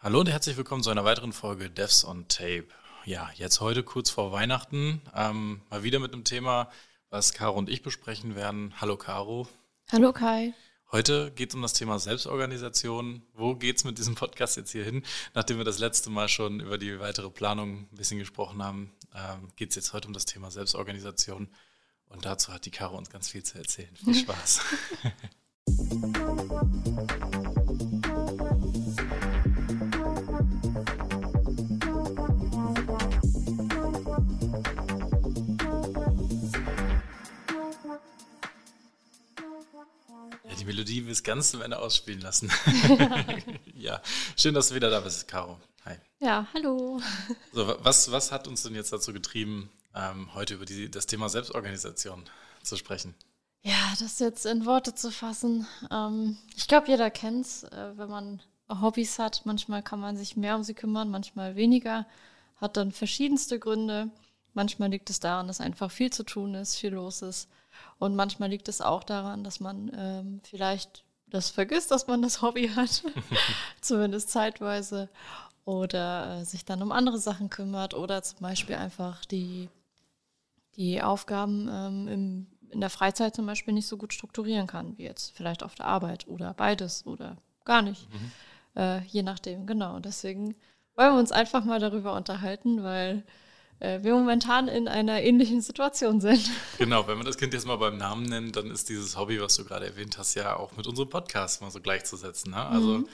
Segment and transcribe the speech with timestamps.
[0.00, 2.68] Hallo und herzlich willkommen zu einer weiteren Folge Devs on Tape.
[3.04, 6.70] Ja, jetzt heute kurz vor Weihnachten, ähm, mal wieder mit einem Thema,
[7.10, 8.72] was Caro und ich besprechen werden.
[8.80, 9.48] Hallo Caro.
[9.90, 10.54] Hallo Kai.
[10.92, 13.22] Heute geht es um das Thema Selbstorganisation.
[13.34, 15.02] Wo geht es mit diesem Podcast jetzt hier hin?
[15.34, 19.48] Nachdem wir das letzte Mal schon über die weitere Planung ein bisschen gesprochen haben, ähm,
[19.56, 21.48] geht es jetzt heute um das Thema Selbstorganisation.
[22.08, 23.96] Und dazu hat die Caro uns ganz viel zu erzählen.
[23.96, 24.60] Viel Spaß.
[40.68, 42.52] Melodie bis ganz zum Ende ausspielen lassen.
[43.74, 44.02] ja,
[44.36, 45.58] schön, dass du wieder da bist, Caro.
[45.86, 45.96] Hi.
[46.20, 47.00] Ja, hallo.
[47.54, 51.30] So, was, was hat uns denn jetzt dazu getrieben, ähm, heute über die, das Thema
[51.30, 52.22] Selbstorganisation
[52.62, 53.14] zu sprechen?
[53.62, 55.66] Ja, das jetzt in Worte zu fassen.
[55.90, 59.46] Ähm, ich glaube, jeder kennt es, äh, wenn man Hobbys hat.
[59.46, 62.06] Manchmal kann man sich mehr um sie kümmern, manchmal weniger.
[62.56, 64.10] Hat dann verschiedenste Gründe.
[64.52, 67.48] Manchmal liegt es daran, dass einfach viel zu tun ist, viel los ist.
[67.98, 72.42] Und manchmal liegt es auch daran, dass man ähm, vielleicht das vergisst, dass man das
[72.42, 73.02] Hobby hat,
[73.80, 75.08] zumindest zeitweise,
[75.68, 79.68] oder äh, sich dann um andere Sachen kümmert oder zum Beispiel einfach die,
[80.76, 85.02] die Aufgaben ähm, im, in der Freizeit zum Beispiel nicht so gut strukturieren kann, wie
[85.02, 88.32] jetzt vielleicht auf der Arbeit oder beides oder gar nicht, mhm.
[88.80, 89.98] äh, je nachdem, genau.
[90.00, 90.56] Deswegen
[90.96, 93.22] wollen wir uns einfach mal darüber unterhalten, weil
[93.80, 96.50] wir momentan in einer ähnlichen Situation sind.
[96.78, 99.56] Genau, wenn wir das Kind jetzt mal beim Namen nennen, dann ist dieses Hobby, was
[99.56, 102.52] du gerade erwähnt hast, ja auch mit unserem Podcast mal so gleichzusetzen.
[102.52, 102.66] Ne?
[102.66, 103.08] Also, mhm.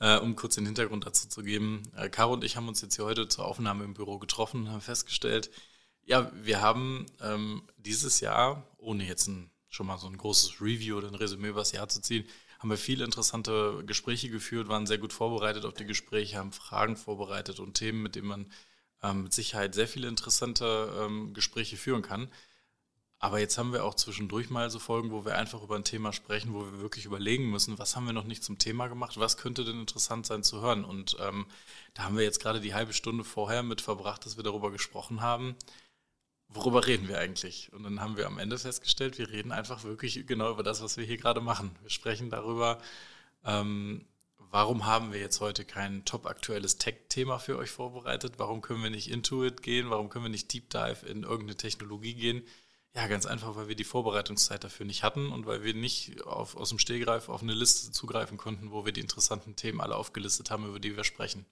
[0.00, 2.96] äh, um kurz den Hintergrund dazu zu geben, äh, Caro und ich haben uns jetzt
[2.96, 5.50] hier heute zur Aufnahme im Büro getroffen und haben festgestellt,
[6.06, 10.96] ja, wir haben ähm, dieses Jahr, ohne jetzt ein, schon mal so ein großes Review
[10.96, 12.24] oder ein Resümee über das Jahr zu ziehen,
[12.58, 16.96] haben wir viele interessante Gespräche geführt, waren sehr gut vorbereitet auf die Gespräche, haben Fragen
[16.96, 18.46] vorbereitet und Themen, mit denen man
[19.02, 22.28] ähm, mit Sicherheit sehr viele interessante ähm, Gespräche führen kann.
[23.18, 26.12] Aber jetzt haben wir auch zwischendurch mal so Folgen, wo wir einfach über ein Thema
[26.12, 29.38] sprechen, wo wir wirklich überlegen müssen, was haben wir noch nicht zum Thema gemacht, was
[29.38, 30.84] könnte denn interessant sein zu hören.
[30.84, 31.46] Und ähm,
[31.94, 35.22] da haben wir jetzt gerade die halbe Stunde vorher mit verbracht, dass wir darüber gesprochen
[35.22, 35.56] haben,
[36.48, 37.72] worüber reden wir eigentlich.
[37.72, 40.98] Und dann haben wir am Ende festgestellt, wir reden einfach wirklich genau über das, was
[40.98, 41.70] wir hier gerade machen.
[41.80, 42.80] Wir sprechen darüber,
[43.44, 44.04] ähm,
[44.50, 48.34] Warum haben wir jetzt heute kein top aktuelles Tech-Thema für euch vorbereitet?
[48.38, 49.90] Warum können wir nicht Intuit gehen?
[49.90, 52.42] Warum können wir nicht Deep Dive in irgendeine Technologie gehen?
[52.94, 56.56] Ja, ganz einfach, weil wir die Vorbereitungszeit dafür nicht hatten und weil wir nicht auf,
[56.56, 60.50] aus dem Stehgreif auf eine Liste zugreifen konnten, wo wir die interessanten Themen alle aufgelistet
[60.50, 61.44] haben, über die wir sprechen.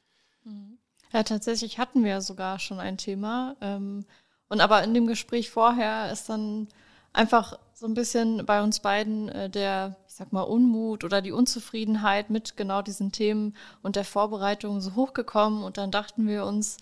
[0.44, 0.78] Mhm.
[1.12, 3.56] Ja, tatsächlich hatten wir sogar schon ein Thema.
[3.60, 4.06] Ähm,
[4.48, 6.68] und aber in dem Gespräch vorher ist dann
[7.14, 11.32] einfach so ein bisschen bei uns beiden äh, der, ich sag mal, Unmut oder die
[11.32, 15.64] Unzufriedenheit mit genau diesen Themen und der Vorbereitung so hochgekommen.
[15.64, 16.76] Und dann dachten wir uns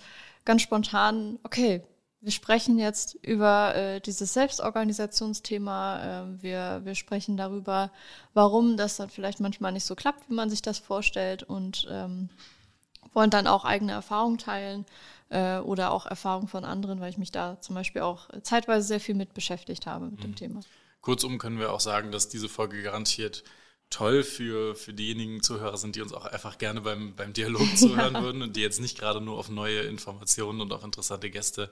[0.45, 1.83] ganz spontan, okay,
[2.21, 6.23] wir sprechen jetzt über äh, dieses Selbstorganisationsthema.
[6.23, 7.91] Äh, wir, wir sprechen darüber,
[8.33, 12.31] warum das dann vielleicht manchmal nicht so klappt, wie man sich das vorstellt und ähm,
[13.13, 14.87] wollen dann auch eigene Erfahrungen teilen
[15.33, 19.01] äh, oder auch Erfahrungen von anderen, weil ich mich da zum Beispiel auch zeitweise sehr
[19.01, 20.23] viel mit beschäftigt habe mit mhm.
[20.23, 20.61] dem Thema.
[21.01, 23.43] Kurzum können wir auch sagen, dass diese Folge garantiert
[23.91, 28.15] toll für, für diejenigen Zuhörer sind, die uns auch einfach gerne beim, beim Dialog zuhören
[28.15, 28.23] ja.
[28.23, 31.71] würden und die jetzt nicht gerade nur auf neue Informationen und auf interessante Gäste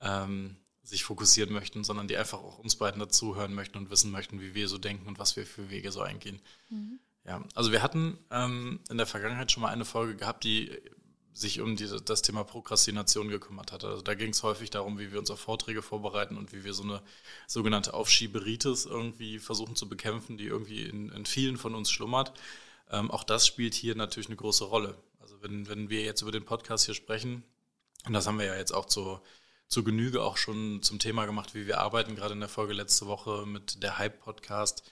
[0.00, 4.40] ähm, sich fokussieren möchten, sondern die einfach auch uns beiden dazuhören möchten und wissen möchten,
[4.40, 6.40] wie wir so denken und was wir für Wege so eingehen.
[6.70, 7.00] Mhm.
[7.24, 10.70] Ja, also wir hatten ähm, in der Vergangenheit schon mal eine Folge gehabt, die
[11.36, 13.84] sich um die, das Thema Prokrastination gekümmert hat.
[13.84, 16.72] Also da ging es häufig darum, wie wir uns auf Vorträge vorbereiten und wie wir
[16.72, 17.02] so eine
[17.46, 22.32] sogenannte Aufschieberitis irgendwie versuchen zu bekämpfen, die irgendwie in, in vielen von uns schlummert.
[22.90, 24.96] Ähm, auch das spielt hier natürlich eine große Rolle.
[25.20, 27.42] Also wenn, wenn wir jetzt über den Podcast hier sprechen,
[28.06, 29.20] und das haben wir ja jetzt auch zu,
[29.68, 33.06] zu Genüge auch schon zum Thema gemacht, wie wir arbeiten, gerade in der Folge letzte
[33.08, 34.90] Woche mit der Hype-Podcast,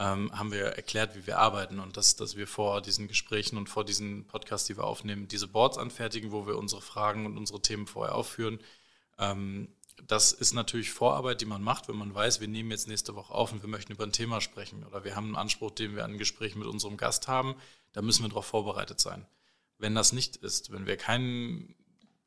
[0.00, 3.68] ähm, haben wir erklärt, wie wir arbeiten und dass, dass wir vor diesen Gesprächen und
[3.68, 7.60] vor diesen Podcasts, die wir aufnehmen, diese Boards anfertigen, wo wir unsere Fragen und unsere
[7.60, 8.60] Themen vorher aufführen.
[9.18, 9.68] Ähm,
[10.06, 13.34] das ist natürlich Vorarbeit, die man macht, wenn man weiß, wir nehmen jetzt nächste Woche
[13.34, 16.04] auf und wir möchten über ein Thema sprechen oder wir haben einen Anspruch, den wir
[16.06, 17.54] an ein Gespräch mit unserem Gast haben,
[17.92, 19.26] da müssen wir darauf vorbereitet sein.
[19.76, 21.74] Wenn das nicht ist, wenn wir keinen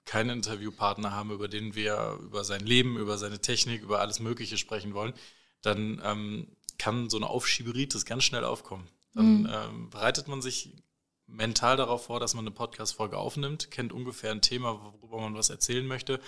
[0.05, 4.57] keinen Interviewpartner haben, über den wir über sein Leben, über seine Technik, über alles Mögliche
[4.57, 5.13] sprechen wollen,
[5.61, 6.47] dann ähm,
[6.77, 8.87] kann so eine Aufschieberitis ganz schnell aufkommen.
[9.13, 9.49] Dann mhm.
[9.51, 10.71] ähm, bereitet man sich
[11.27, 15.49] mental darauf vor, dass man eine Podcast-Folge aufnimmt, kennt ungefähr ein Thema, worüber man was
[15.49, 16.19] erzählen möchte.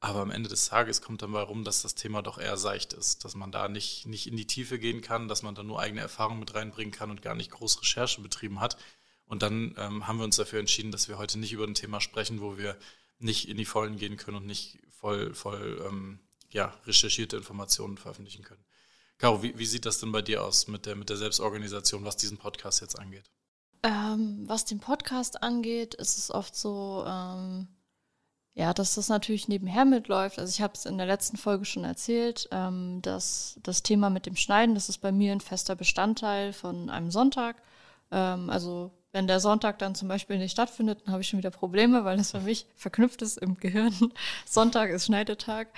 [0.00, 2.92] Aber am Ende des Tages kommt dann mal rum, dass das Thema doch eher seicht
[2.92, 5.80] ist, dass man da nicht, nicht in die Tiefe gehen kann, dass man da nur
[5.80, 8.76] eigene Erfahrungen mit reinbringen kann und gar nicht groß Recherche betrieben hat.
[9.24, 12.00] Und dann ähm, haben wir uns dafür entschieden, dass wir heute nicht über ein Thema
[12.00, 12.76] sprechen, wo wir
[13.18, 16.20] nicht in die Vollen gehen können und nicht voll, voll ähm,
[16.50, 18.64] ja, recherchierte Informationen veröffentlichen können.
[19.18, 22.16] Caro, wie, wie, sieht das denn bei dir aus mit der, mit der Selbstorganisation, was
[22.16, 23.30] diesen Podcast jetzt angeht?
[23.82, 27.68] Ähm, was den Podcast angeht, ist es oft so, ähm,
[28.54, 30.38] ja, dass das natürlich nebenher mitläuft.
[30.38, 34.26] Also ich habe es in der letzten Folge schon erzählt, ähm, dass das Thema mit
[34.26, 37.62] dem Schneiden, das ist bei mir ein fester Bestandteil von einem Sonntag.
[38.10, 41.50] Ähm, also wenn der Sonntag dann zum Beispiel nicht stattfindet, dann habe ich schon wieder
[41.50, 43.94] Probleme, weil das für mich verknüpft ist im Gehirn.
[44.46, 45.68] Sonntag ist Schneidetag.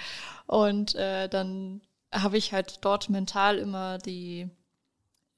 [0.47, 1.81] Und äh, dann
[2.13, 4.49] habe ich halt dort mental immer die,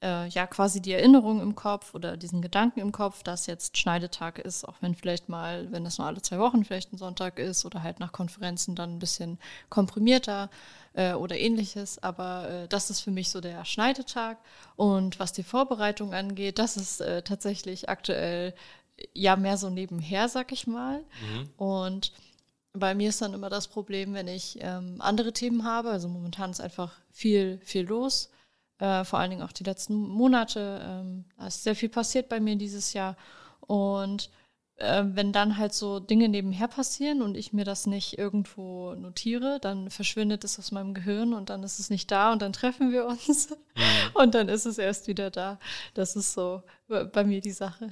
[0.01, 4.39] äh, ja, quasi die Erinnerung im Kopf oder diesen Gedanken im Kopf, dass jetzt Schneidetag
[4.39, 7.65] ist, auch wenn vielleicht mal, wenn das nur alle zwei Wochen vielleicht ein Sonntag ist
[7.65, 9.37] oder halt nach Konferenzen dann ein bisschen
[9.69, 10.49] komprimierter
[10.93, 12.01] äh, oder ähnliches.
[12.01, 14.37] Aber äh, das ist für mich so der Schneidetag.
[14.75, 18.53] Und was die Vorbereitung angeht, das ist äh, tatsächlich aktuell
[19.13, 20.99] ja mehr so nebenher, sag ich mal.
[20.99, 21.49] Mhm.
[21.57, 22.11] Und
[22.73, 25.89] bei mir ist dann immer das Problem, wenn ich ähm, andere Themen habe.
[25.89, 28.29] Also momentan ist einfach viel, viel los.
[28.79, 30.81] Äh, vor allen Dingen auch die letzten Monate.
[30.83, 33.17] Ähm, da ist sehr viel passiert bei mir dieses Jahr.
[33.59, 34.29] Und
[34.81, 39.59] äh, wenn dann halt so Dinge nebenher passieren und ich mir das nicht irgendwo notiere,
[39.61, 42.91] dann verschwindet es aus meinem Gehirn und dann ist es nicht da und dann treffen
[42.91, 43.83] wir uns mhm.
[44.15, 45.59] und dann ist es erst wieder da.
[45.93, 47.89] Das ist so bei mir die Sache.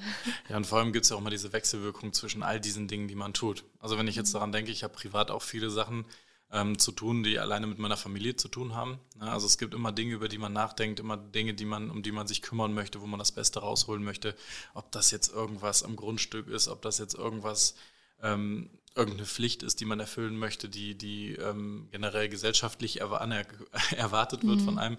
[0.50, 3.08] Ja, und vor allem gibt es ja auch mal diese Wechselwirkung zwischen all diesen Dingen,
[3.08, 3.64] die man tut.
[3.80, 4.34] Also wenn ich jetzt mhm.
[4.34, 6.06] daran denke, ich habe privat auch viele Sachen,
[6.52, 9.00] ähm, zu tun, die alleine mit meiner Familie zu tun haben.
[9.20, 12.02] Ja, also es gibt immer Dinge, über die man nachdenkt, immer Dinge, die man, um
[12.02, 14.36] die man sich kümmern möchte, wo man das Beste rausholen möchte.
[14.74, 17.76] Ob das jetzt irgendwas am Grundstück ist, ob das jetzt irgendwas
[18.22, 24.60] ähm, irgendeine Pflicht ist, die man erfüllen möchte, die, die ähm, generell gesellschaftlich erwartet wird
[24.60, 24.66] mhm.
[24.66, 24.98] von einem.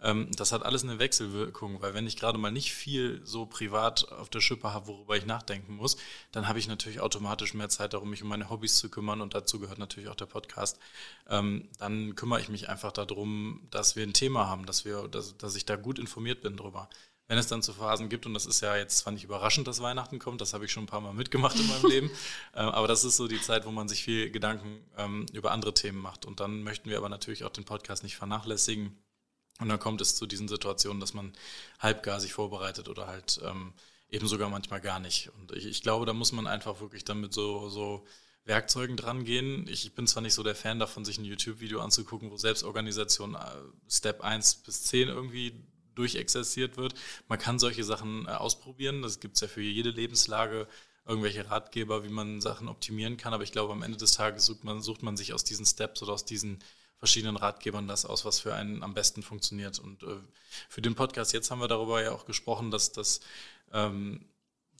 [0.00, 4.10] Ähm, das hat alles eine Wechselwirkung, weil wenn ich gerade mal nicht viel so privat
[4.12, 5.96] auf der Schippe habe, worüber ich nachdenken muss,
[6.32, 9.34] dann habe ich natürlich automatisch mehr Zeit darum, mich um meine Hobbys zu kümmern und
[9.34, 10.78] dazu gehört natürlich auch der Podcast.
[11.28, 15.36] Ähm, dann kümmere ich mich einfach darum, dass wir ein Thema haben, dass, wir, dass,
[15.36, 16.88] dass ich da gut informiert bin drüber
[17.28, 19.82] wenn es dann zu Phasen gibt, und das ist ja jetzt zwar nicht überraschend, dass
[19.82, 22.10] Weihnachten kommt, das habe ich schon ein paar Mal mitgemacht in meinem Leben,
[22.54, 25.74] äh, aber das ist so die Zeit, wo man sich viel Gedanken ähm, über andere
[25.74, 26.24] Themen macht.
[26.24, 28.96] Und dann möchten wir aber natürlich auch den Podcast nicht vernachlässigen
[29.60, 31.32] und dann kommt es zu diesen Situationen, dass man
[31.78, 33.72] halbgar sich vorbereitet oder halt ähm,
[34.08, 35.30] eben sogar manchmal gar nicht.
[35.38, 38.06] Und ich, ich, glaube, da muss man einfach wirklich dann mit so, so
[38.44, 39.66] Werkzeugen dran gehen.
[39.68, 43.34] Ich, ich bin zwar nicht so der Fan davon, sich ein YouTube-Video anzugucken, wo Selbstorganisation
[43.34, 43.40] äh,
[43.88, 45.64] Step 1 bis 10 irgendwie
[45.94, 46.94] durchexerziert wird.
[47.26, 49.02] Man kann solche Sachen äh, ausprobieren.
[49.02, 50.68] Das gibt es ja für jede Lebenslage
[51.04, 53.34] irgendwelche Ratgeber, wie man Sachen optimieren kann.
[53.34, 56.02] Aber ich glaube, am Ende des Tages sucht man, sucht man sich aus diesen Steps
[56.02, 56.60] oder aus diesen
[56.98, 59.78] verschiedenen Ratgebern das aus, was für einen am besten funktioniert.
[59.78, 60.16] Und äh,
[60.68, 63.20] für den Podcast jetzt haben wir darüber ja auch gesprochen, dass das
[63.72, 64.28] ähm,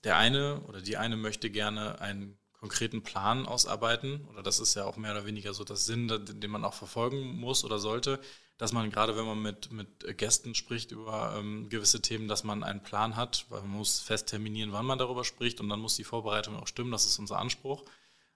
[0.05, 4.85] der eine oder die eine möchte gerne einen konkreten Plan ausarbeiten, oder das ist ja
[4.85, 8.19] auch mehr oder weniger so das Sinn, den man auch verfolgen muss oder sollte,
[8.57, 12.65] dass man gerade, wenn man mit, mit Gästen spricht über ähm, gewisse Themen, dass man
[12.65, 15.95] einen Plan hat, weil man muss fest terminieren, wann man darüber spricht und dann muss
[15.95, 17.85] die Vorbereitung auch stimmen, das ist unser Anspruch.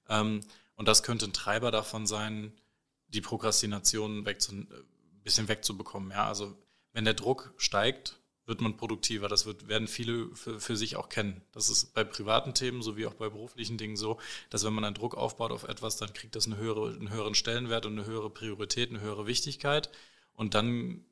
[0.08, 0.40] Ähm,
[0.76, 2.52] und das könnte ein Treiber davon sein,
[3.12, 4.68] die Prokrastination wegzu, ein
[5.22, 6.10] bisschen wegzubekommen.
[6.10, 6.56] Ja, also
[6.92, 9.28] wenn der Druck steigt, wird man produktiver.
[9.28, 11.40] Das wird, werden viele für, für, sich auch kennen.
[11.52, 14.18] Das ist bei privaten Themen sowie auch bei beruflichen Dingen so,
[14.50, 17.34] dass wenn man einen Druck aufbaut auf etwas, dann kriegt das eine höhere, einen höheren
[17.34, 19.90] Stellenwert und eine höhere Priorität, eine höhere Wichtigkeit.
[20.34, 21.04] Und dann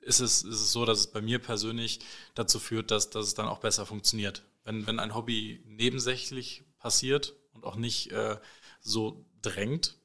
[0.00, 2.00] ist es, ist es so, dass es bei mir persönlich
[2.34, 4.44] dazu führt, dass, dass es dann auch besser funktioniert.
[4.64, 8.36] Wenn, wenn ein Hobby nebensächlich passiert und auch nicht äh,
[8.80, 9.96] so drängt,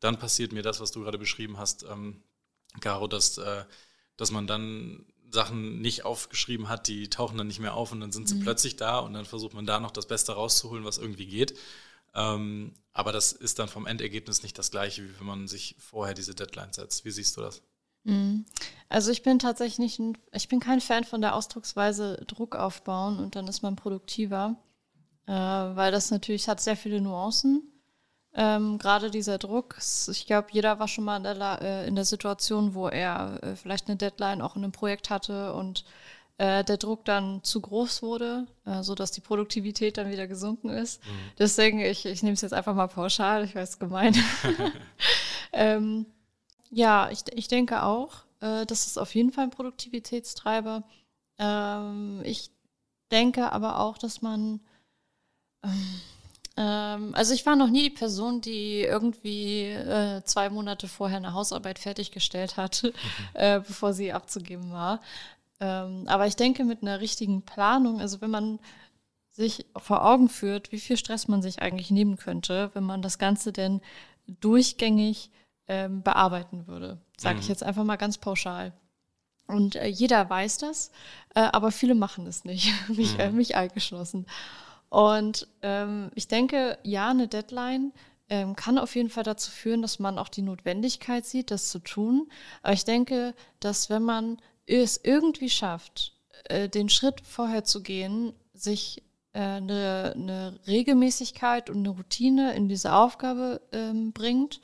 [0.00, 2.22] dann passiert mir das, was du gerade beschrieben hast, ähm,
[2.80, 3.64] Caro, dass, äh,
[4.16, 8.12] dass man dann Sachen nicht aufgeschrieben hat, die tauchen dann nicht mehr auf und dann
[8.12, 8.42] sind sie mhm.
[8.42, 11.58] plötzlich da und dann versucht man da noch das Beste rauszuholen, was irgendwie geht.
[12.14, 16.14] Ähm, aber das ist dann vom Endergebnis nicht das gleiche, wie wenn man sich vorher
[16.14, 17.04] diese Deadline setzt.
[17.04, 17.62] Wie siehst du das?
[18.04, 18.46] Mhm.
[18.88, 23.18] Also ich bin tatsächlich nicht, ein, ich bin kein Fan von der Ausdrucksweise Druck aufbauen
[23.18, 24.56] und dann ist man produktiver,
[25.26, 27.70] äh, weil das natürlich hat sehr viele Nuancen.
[28.38, 29.76] Ähm, Gerade dieser Druck,
[30.10, 33.56] ich glaube, jeder war schon mal in der, äh, in der Situation, wo er äh,
[33.56, 35.84] vielleicht eine Deadline auch in einem Projekt hatte und
[36.36, 41.02] äh, der Druck dann zu groß wurde, äh, sodass die Produktivität dann wieder gesunken ist.
[41.02, 41.10] Mhm.
[41.38, 44.14] Deswegen, ich, ich nehme es jetzt einfach mal pauschal, ich weiß gemein.
[45.54, 46.04] ähm,
[46.70, 50.82] ja, ich, ich denke auch, äh, das ist auf jeden Fall ein Produktivitätstreiber.
[51.38, 52.50] Ähm, ich
[53.10, 54.60] denke aber auch, dass man
[55.62, 56.00] ähm,
[56.56, 61.34] ähm, also ich war noch nie die Person, die irgendwie äh, zwei Monate vorher eine
[61.34, 62.90] Hausarbeit fertiggestellt hat, mhm.
[63.34, 65.00] äh, bevor sie abzugeben war.
[65.60, 68.58] Ähm, aber ich denke, mit einer richtigen Planung, also wenn man
[69.30, 73.18] sich vor Augen führt, wie viel Stress man sich eigentlich nehmen könnte, wenn man das
[73.18, 73.82] Ganze denn
[74.26, 75.30] durchgängig
[75.68, 76.98] ähm, bearbeiten würde.
[77.18, 77.40] Sage mhm.
[77.42, 78.72] ich jetzt einfach mal ganz pauschal.
[79.46, 80.90] Und äh, jeder weiß das,
[81.34, 83.20] äh, aber viele machen es nicht, mich, mhm.
[83.20, 84.26] äh, mich eingeschlossen.
[84.88, 87.92] Und ähm, ich denke, ja, eine Deadline
[88.28, 91.78] ähm, kann auf jeden Fall dazu führen, dass man auch die Notwendigkeit sieht, das zu
[91.78, 92.30] tun.
[92.62, 96.12] Aber ich denke, dass wenn man es irgendwie schafft,
[96.44, 99.02] äh, den Schritt vorher zu gehen, sich
[99.32, 104.60] äh, eine, eine, Regelmäßigkeit und eine Routine in diese Aufgabe ähm, bringt,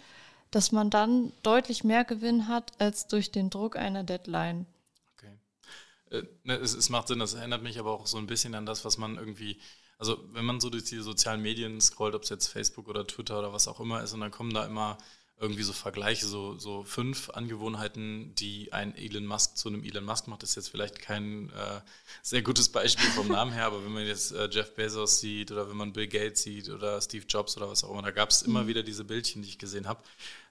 [0.51, 4.67] dass man dann deutlich mehr Gewinn hat als durch den Druck einer Deadline.
[5.17, 5.33] Okay.
[6.11, 8.67] Äh, ne, es, es, macht Sinn, das erinnert mich aber auch so ein bisschen an
[8.67, 9.61] das, was man irgendwie,
[10.03, 13.39] also wenn man so durch die sozialen Medien scrollt, ob es jetzt Facebook oder Twitter
[13.39, 14.99] oder was auch immer ist, und dann kommen da immer
[15.39, 20.27] irgendwie so Vergleiche, so, so fünf Angewohnheiten, die ein Elon Musk zu einem Elon Musk
[20.27, 21.81] macht, das ist jetzt vielleicht kein äh,
[22.21, 25.69] sehr gutes Beispiel vom Namen her, aber wenn man jetzt äh, Jeff Bezos sieht oder
[25.69, 28.43] wenn man Bill Gates sieht oder Steve Jobs oder was auch immer, da gab es
[28.43, 28.67] immer mhm.
[28.67, 30.03] wieder diese Bildchen, die ich gesehen habe.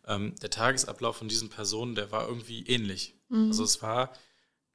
[0.08, 3.16] Ähm, der Tagesablauf von diesen Personen, der war irgendwie ähnlich.
[3.28, 3.48] Mhm.
[3.48, 4.14] Also es war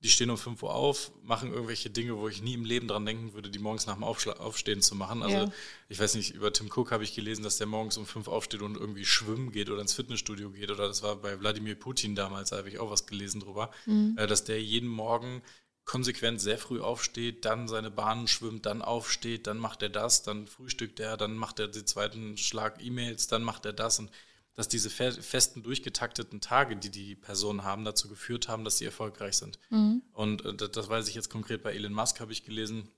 [0.01, 3.07] die stehen um 5 Uhr auf, machen irgendwelche Dinge, wo ich nie im Leben dran
[3.07, 5.23] denken würde, die morgens nach dem Aufschla Aufstehen zu machen.
[5.23, 5.53] Also ja.
[5.89, 8.63] ich weiß nicht, über Tim Cook habe ich gelesen, dass der morgens um 5 aufsteht
[8.63, 10.71] und irgendwie schwimmen geht oder ins Fitnessstudio geht.
[10.71, 14.17] Oder das war bei Wladimir Putin damals, da habe ich auch was gelesen drüber, mhm.
[14.19, 15.43] äh, dass der jeden Morgen
[15.87, 20.47] konsequent sehr früh aufsteht, dann seine Bahnen schwimmt, dann aufsteht, dann macht er das, dann
[20.47, 24.11] frühstückt er, dann macht er den zweiten Schlag E-Mails, dann macht er das und
[24.57, 29.37] dass diese festen, durchgetakteten Tage, die die Personen haben, dazu geführt haben, dass sie erfolgreich
[29.37, 29.59] sind.
[29.69, 30.03] Mhm.
[30.13, 32.89] Und äh, das, das, weiß ich jetzt konkret bei Elon Musk, habe ich gelesen,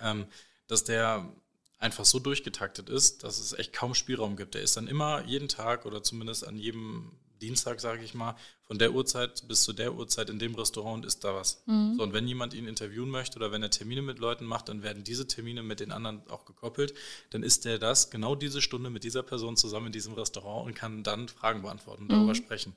[0.00, 0.26] ähm,
[0.66, 1.32] dass der
[1.78, 4.54] einfach so durchgetaktet ist, dass es echt kaum Spielraum gibt.
[4.54, 7.10] Der ist dann immer jeden Tag oder zumindest an jedem
[7.42, 11.24] Dienstag, sage ich mal, von der Uhrzeit bis zu der Uhrzeit in dem Restaurant ist
[11.24, 11.62] da was.
[11.66, 11.96] Mhm.
[11.96, 14.82] So, und wenn jemand ihn interviewen möchte oder wenn er Termine mit Leuten macht, dann
[14.82, 16.94] werden diese Termine mit den anderen auch gekoppelt.
[17.30, 20.74] Dann ist der das, genau diese Stunde mit dieser Person zusammen in diesem Restaurant und
[20.74, 22.14] kann dann Fragen beantworten und mhm.
[22.14, 22.74] darüber sprechen.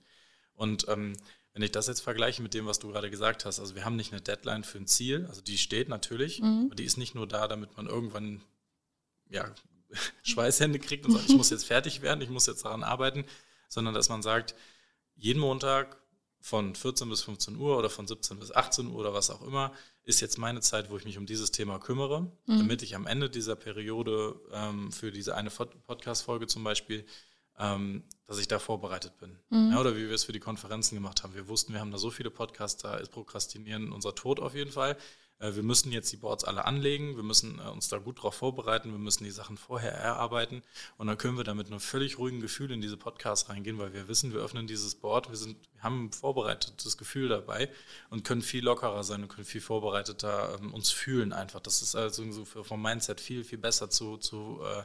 [0.55, 1.13] Und ähm,
[1.53, 3.95] wenn ich das jetzt vergleiche mit dem, was du gerade gesagt hast, also wir haben
[3.95, 6.65] nicht eine Deadline für ein Ziel, also die steht natürlich, mhm.
[6.65, 8.41] aber die ist nicht nur da, damit man irgendwann
[9.29, 9.49] ja,
[10.23, 13.23] Schweißhände kriegt und sagt, ich muss jetzt fertig werden, ich muss jetzt daran arbeiten,
[13.75, 14.55] sondern dass man sagt,
[15.15, 15.97] jeden Montag
[16.41, 19.71] von 14 bis 15 Uhr oder von 17 bis 18 Uhr oder was auch immer,
[20.03, 22.59] ist jetzt meine Zeit, wo ich mich um dieses Thema kümmere, mhm.
[22.59, 27.05] damit ich am Ende dieser Periode ähm, für diese eine Podcast-Folge zum Beispiel,
[27.57, 29.37] ähm, dass ich da vorbereitet bin.
[29.49, 29.71] Mhm.
[29.71, 31.33] Ja, oder wie wir es für die Konferenzen gemacht haben.
[31.33, 34.71] Wir wussten, wir haben da so viele Podcasts, da ist Prokrastinieren unser Tod auf jeden
[34.71, 34.97] Fall.
[35.39, 38.35] Äh, wir müssen jetzt die Boards alle anlegen, wir müssen äh, uns da gut drauf
[38.35, 40.61] vorbereiten, wir müssen die Sachen vorher erarbeiten
[40.97, 43.93] und dann können wir da mit einem völlig ruhigen Gefühl in diese Podcasts reingehen, weil
[43.93, 47.69] wir wissen, wir öffnen dieses Board, wir, sind, wir haben ein vorbereitetes Gefühl dabei
[48.09, 51.59] und können viel lockerer sein und können viel vorbereiteter ähm, uns fühlen einfach.
[51.59, 54.83] Das ist also so vom Mindset viel, viel besser zu, zu äh,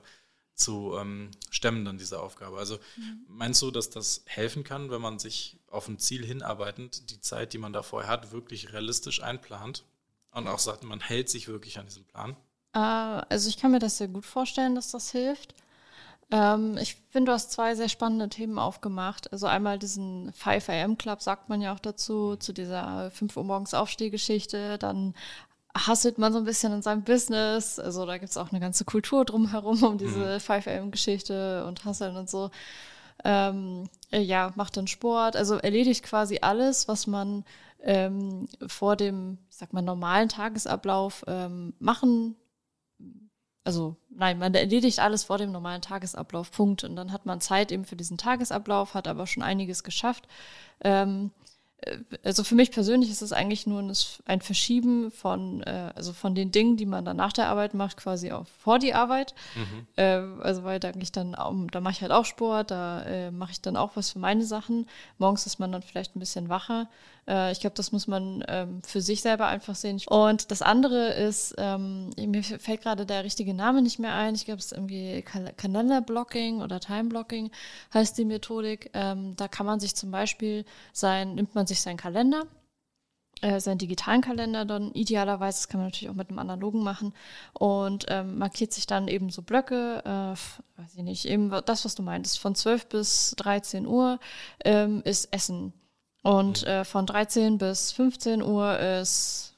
[0.61, 2.59] zu ähm, stemmen, dann diese Aufgabe.
[2.59, 3.25] Also mhm.
[3.29, 7.55] meinst du, dass das helfen kann, wenn man sich auf ein Ziel hinarbeitend die Zeit,
[7.55, 9.85] die man da vorher hat, wirklich realistisch einplant?
[10.33, 12.37] Und auch sagt, man hält sich wirklich an diesen Plan?
[12.73, 15.55] Äh, also ich kann mir das sehr gut vorstellen, dass das hilft.
[16.31, 19.33] Ähm, ich finde, du hast zwei sehr spannende Themen aufgemacht.
[19.33, 23.45] Also einmal diesen 5 AM Club, sagt man ja auch dazu, zu dieser 5 Uhr
[23.45, 24.79] morgens Aufstehgeschichte.
[24.79, 25.15] Dann
[25.75, 27.79] hasselt man so ein bisschen in seinem Business.
[27.79, 30.41] Also da gibt es auch eine ganze Kultur drumherum um diese mhm.
[30.41, 32.51] 5 AM Geschichte und Hasseln und so.
[33.25, 37.45] Ähm, ja, macht dann Sport, also erledigt quasi alles, was man
[37.83, 42.37] ähm, vor dem, ich sag mal, normalen Tagesablauf ähm, machen.
[43.65, 46.85] Also nein, man erledigt alles vor dem normalen Tagesablauf, Punkt.
[46.85, 50.29] Und dann hat man Zeit eben für diesen Tagesablauf, hat aber schon einiges geschafft.
[50.83, 51.31] Ähm,
[51.83, 53.83] äh, also für mich persönlich ist es eigentlich nur
[54.25, 57.97] ein Verschieben von, äh, also von den Dingen, die man dann nach der Arbeit macht,
[57.97, 59.35] quasi auch vor die Arbeit.
[59.55, 59.87] Mhm.
[59.97, 63.53] Äh, also weil da ich dann, da mache ich halt auch Sport, da äh, mache
[63.53, 64.87] ich dann auch was für meine Sachen.
[65.19, 66.89] Morgens ist man dann vielleicht ein bisschen wacher.
[67.29, 70.01] Äh, ich glaube, das muss man ähm, für sich selber einfach sehen.
[70.09, 74.35] Und das andere ist, ähm, mir fällt gerade der richtige Name nicht mehr ein.
[74.35, 77.51] Ich glaube, es ist irgendwie Kal Kalenderblocking oder Timeblocking
[77.95, 78.91] heißt die Methodik.
[78.95, 82.45] Ähm, da kann man sich zum Beispiel sein, nimmt man sich seinen Kalender
[83.43, 87.15] äh, seinen digitalen Kalender dann idealerweise, das kann man natürlich auch mit einem analogen machen
[87.53, 91.95] und ähm, markiert sich dann eben so Blöcke, äh, weiß ich nicht, eben das, was
[91.95, 94.19] du meintest, von 12 bis 13 Uhr
[94.65, 95.73] ähm, ist Essen
[96.23, 99.51] und äh, von 13 bis 15 Uhr ist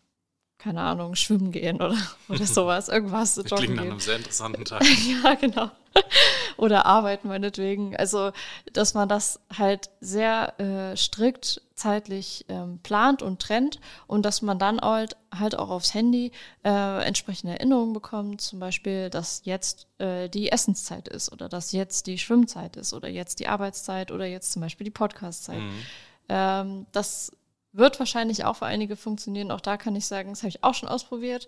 [0.62, 1.96] keine Ahnung, schwimmen gehen oder,
[2.28, 3.34] oder sowas, irgendwas.
[3.34, 4.84] Das klingt nach einem sehr interessanten Tag.
[5.24, 5.70] ja, genau.
[6.56, 7.96] oder arbeiten meinetwegen.
[7.96, 8.30] Also,
[8.72, 14.60] dass man das halt sehr äh, strikt zeitlich ähm, plant und trennt und dass man
[14.60, 16.30] dann halt, halt auch aufs Handy
[16.64, 22.06] äh, entsprechende Erinnerungen bekommt, zum Beispiel, dass jetzt äh, die Essenszeit ist oder dass jetzt
[22.06, 25.58] die Schwimmzeit ist oder jetzt die Arbeitszeit oder jetzt zum Beispiel die Podcastzeit.
[25.58, 25.82] Mhm.
[26.32, 27.30] Ähm, das
[27.74, 29.50] wird wahrscheinlich auch für einige funktionieren.
[29.50, 31.46] Auch da kann ich sagen, das habe ich auch schon ausprobiert.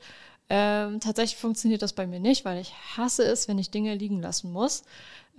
[0.50, 4.20] Ähm, tatsächlich funktioniert das bei mir nicht, weil ich hasse es, wenn ich Dinge liegen
[4.20, 4.84] lassen muss.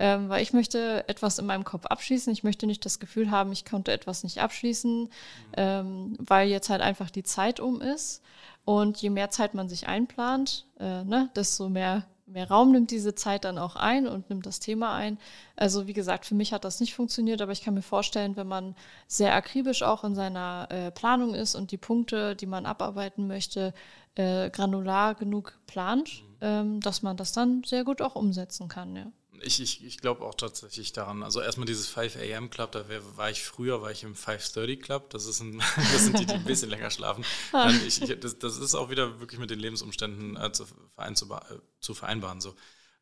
[0.00, 2.32] Ähm, weil ich möchte etwas in meinem Kopf abschließen.
[2.32, 5.08] Ich möchte nicht das Gefühl haben, ich konnte etwas nicht abschließen, mhm.
[5.56, 8.22] ähm, weil jetzt halt einfach die Zeit um ist.
[8.64, 13.14] Und je mehr Zeit man sich einplant, äh, ne, desto mehr mehr Raum nimmt diese
[13.14, 15.18] Zeit dann auch ein und nimmt das Thema ein.
[15.54, 18.48] Also wie gesagt, für mich hat das nicht funktioniert, aber ich kann mir vorstellen, wenn
[18.48, 18.74] man
[19.06, 23.72] sehr akribisch auch in seiner äh, Planung ist und die Punkte, die man abarbeiten möchte,
[24.16, 26.36] äh, granular genug plant, mhm.
[26.40, 28.96] ähm, dass man das dann sehr gut auch umsetzen kann.
[28.96, 29.06] Ja.
[29.42, 31.22] Ich, ich, ich glaube auch tatsächlich daran.
[31.22, 32.84] Also erstmal dieses 5 AM Club, da
[33.16, 35.10] war ich früher, war ich im 530 Club.
[35.10, 37.24] Das, ist ein, das sind die, die ein bisschen länger schlafen.
[37.52, 37.70] Ah.
[37.86, 41.32] Ich, ich, das, das ist auch wieder wirklich mit den Lebensumständen äh, zu, verein, zu,
[41.32, 42.40] äh, zu, vereinbaren.
[42.40, 42.54] So.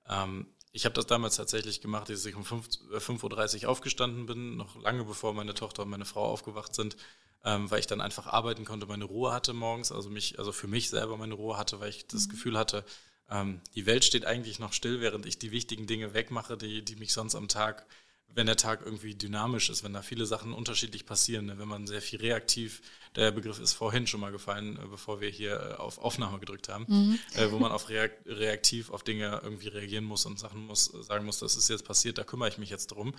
[0.09, 4.57] Ähm, ich habe das damals tatsächlich gemacht, dass ich um 5.30 äh, Uhr aufgestanden bin,
[4.57, 6.97] noch lange bevor meine Tochter und meine Frau aufgewacht sind,
[7.45, 10.67] ähm, weil ich dann einfach arbeiten konnte, meine Ruhe hatte morgens, also mich, also für
[10.67, 12.31] mich selber meine Ruhe hatte, weil ich das mhm.
[12.33, 12.85] Gefühl hatte,
[13.31, 16.97] ähm, die Welt steht eigentlich noch still, während ich die wichtigen Dinge wegmache, die, die
[16.97, 17.87] mich sonst am Tag,
[18.35, 21.59] wenn der Tag irgendwie dynamisch ist, wenn da viele Sachen unterschiedlich passieren, ne?
[21.59, 22.83] wenn man sehr viel reaktiv,
[23.15, 26.69] der Begriff ist vorhin schon mal gefallen, äh, bevor wir hier äh, auf Aufnahme gedrückt
[26.69, 27.19] haben, mhm.
[27.37, 31.39] äh, wo man auf reaktiv auf Dinge irgendwie reagieren muss und Sachen muss, sagen muss,
[31.39, 33.15] das ist jetzt passiert, da kümmere ich mich jetzt drum.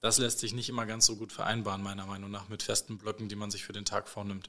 [0.00, 3.28] Das lässt sich nicht immer ganz so gut vereinbaren, meiner Meinung nach, mit festen Blöcken,
[3.28, 4.48] die man sich für den Tag vornimmt.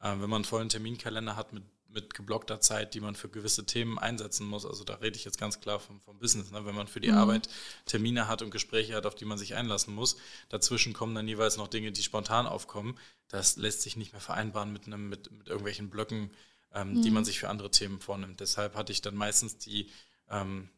[0.00, 3.64] Äh, wenn man einen vollen Terminkalender hat mit mit geblockter Zeit, die man für gewisse
[3.64, 4.66] Themen einsetzen muss.
[4.66, 6.50] Also da rede ich jetzt ganz klar vom, vom Business.
[6.50, 6.66] Ne?
[6.66, 7.18] Wenn man für die mhm.
[7.18, 7.48] Arbeit
[7.86, 10.16] Termine hat und Gespräche hat, auf die man sich einlassen muss,
[10.48, 12.98] dazwischen kommen dann jeweils noch Dinge, die spontan aufkommen.
[13.28, 16.30] Das lässt sich nicht mehr vereinbaren mit, einem, mit, mit irgendwelchen Blöcken,
[16.72, 17.02] ähm, mhm.
[17.02, 18.40] die man sich für andere Themen vornimmt.
[18.40, 19.88] Deshalb hatte ich dann meistens die
[20.28, 20.68] ähm,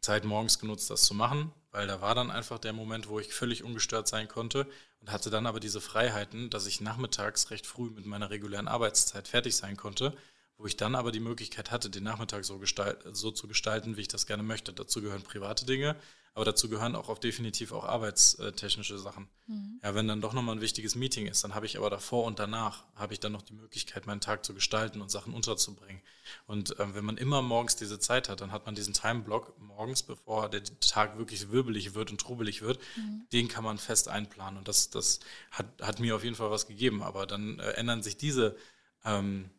[0.00, 3.32] Zeit morgens genutzt, das zu machen, weil da war dann einfach der Moment, wo ich
[3.32, 4.66] völlig ungestört sein konnte
[5.00, 9.28] und hatte dann aber diese Freiheiten, dass ich nachmittags recht früh mit meiner regulären Arbeitszeit
[9.28, 10.16] fertig sein konnte
[10.58, 14.02] wo ich dann aber die Möglichkeit hatte, den Nachmittag so, gestalt, so zu gestalten, wie
[14.02, 14.72] ich das gerne möchte.
[14.72, 15.94] Dazu gehören private Dinge,
[16.34, 19.28] aber dazu gehören auch, auch definitiv auch arbeitstechnische Sachen.
[19.46, 19.80] Mhm.
[19.84, 22.40] Ja, wenn dann doch nochmal ein wichtiges Meeting ist, dann habe ich aber davor und
[22.40, 26.02] danach, habe ich dann noch die Möglichkeit, meinen Tag zu gestalten und Sachen unterzubringen.
[26.48, 30.02] Und äh, wenn man immer morgens diese Zeit hat, dann hat man diesen Timeblock morgens,
[30.02, 33.26] bevor der Tag wirklich wirbelig wird und trubelig wird, mhm.
[33.32, 34.58] den kann man fest einplanen.
[34.58, 35.20] Und das, das
[35.52, 37.02] hat, hat mir auf jeden Fall was gegeben.
[37.02, 38.56] Aber dann äh, ändern sich diese
[39.04, 39.50] ähm,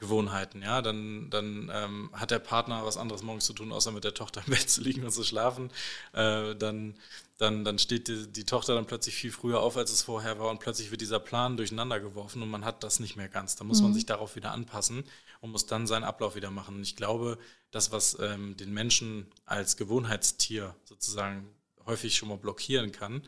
[0.00, 4.02] Gewohnheiten, ja, dann, dann ähm, hat der Partner was anderes morgens zu tun, außer mit
[4.02, 5.70] der Tochter im Bett zu liegen und zu schlafen.
[6.12, 6.94] Äh, dann,
[7.38, 10.50] dann, dann steht die, die, Tochter dann plötzlich viel früher auf, als es vorher war
[10.50, 13.56] und plötzlich wird dieser Plan durcheinander geworfen und man hat das nicht mehr ganz.
[13.56, 13.88] Da muss mhm.
[13.88, 15.04] man sich darauf wieder anpassen
[15.40, 16.76] und muss dann seinen Ablauf wieder machen.
[16.76, 17.38] Und ich glaube,
[17.70, 21.46] das, was ähm, den Menschen als Gewohnheitstier sozusagen
[21.86, 23.22] häufig schon mal blockieren kann,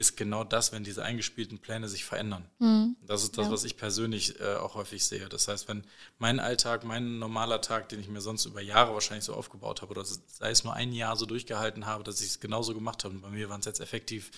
[0.00, 2.48] ist genau das, wenn diese eingespielten Pläne sich verändern.
[2.58, 2.96] Mhm.
[3.06, 3.52] Das ist das, ja.
[3.52, 5.28] was ich persönlich äh, auch häufig sehe.
[5.28, 5.84] Das heißt, wenn
[6.18, 9.90] mein Alltag, mein normaler Tag, den ich mir sonst über Jahre wahrscheinlich so aufgebaut habe,
[9.90, 13.14] oder sei es nur ein Jahr so durchgehalten habe, dass ich es genauso gemacht habe.
[13.14, 14.30] Und bei mir waren es jetzt effektiv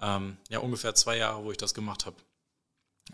[0.00, 2.16] ähm, ja ungefähr zwei Jahre, wo ich das gemacht habe.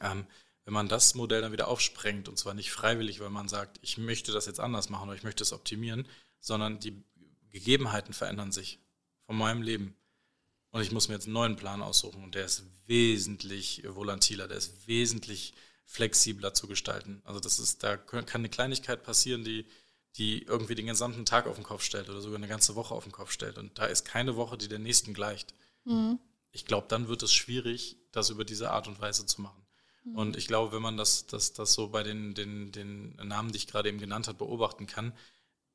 [0.00, 0.26] Ähm,
[0.64, 3.98] wenn man das Modell dann wieder aufsprengt, und zwar nicht freiwillig, weil man sagt, ich
[3.98, 6.06] möchte das jetzt anders machen oder ich möchte es optimieren,
[6.38, 7.02] sondern die
[7.50, 8.78] Gegebenheiten verändern sich
[9.26, 9.96] von meinem Leben
[10.72, 14.58] und ich muss mir jetzt einen neuen Plan aussuchen und der ist wesentlich volatiler, der
[14.58, 15.54] ist wesentlich
[15.84, 17.20] flexibler zu gestalten.
[17.24, 19.66] Also das ist, da kann eine Kleinigkeit passieren, die,
[20.16, 23.02] die irgendwie den gesamten Tag auf den Kopf stellt oder sogar eine ganze Woche auf
[23.02, 23.58] den Kopf stellt.
[23.58, 25.54] Und da ist keine Woche, die der nächsten gleicht.
[25.84, 26.20] Mhm.
[26.52, 29.66] Ich glaube, dann wird es schwierig, das über diese Art und Weise zu machen.
[30.04, 30.16] Mhm.
[30.16, 33.58] Und ich glaube, wenn man das, das, das so bei den, den, den Namen, die
[33.58, 35.12] ich gerade eben genannt habe, beobachten kann,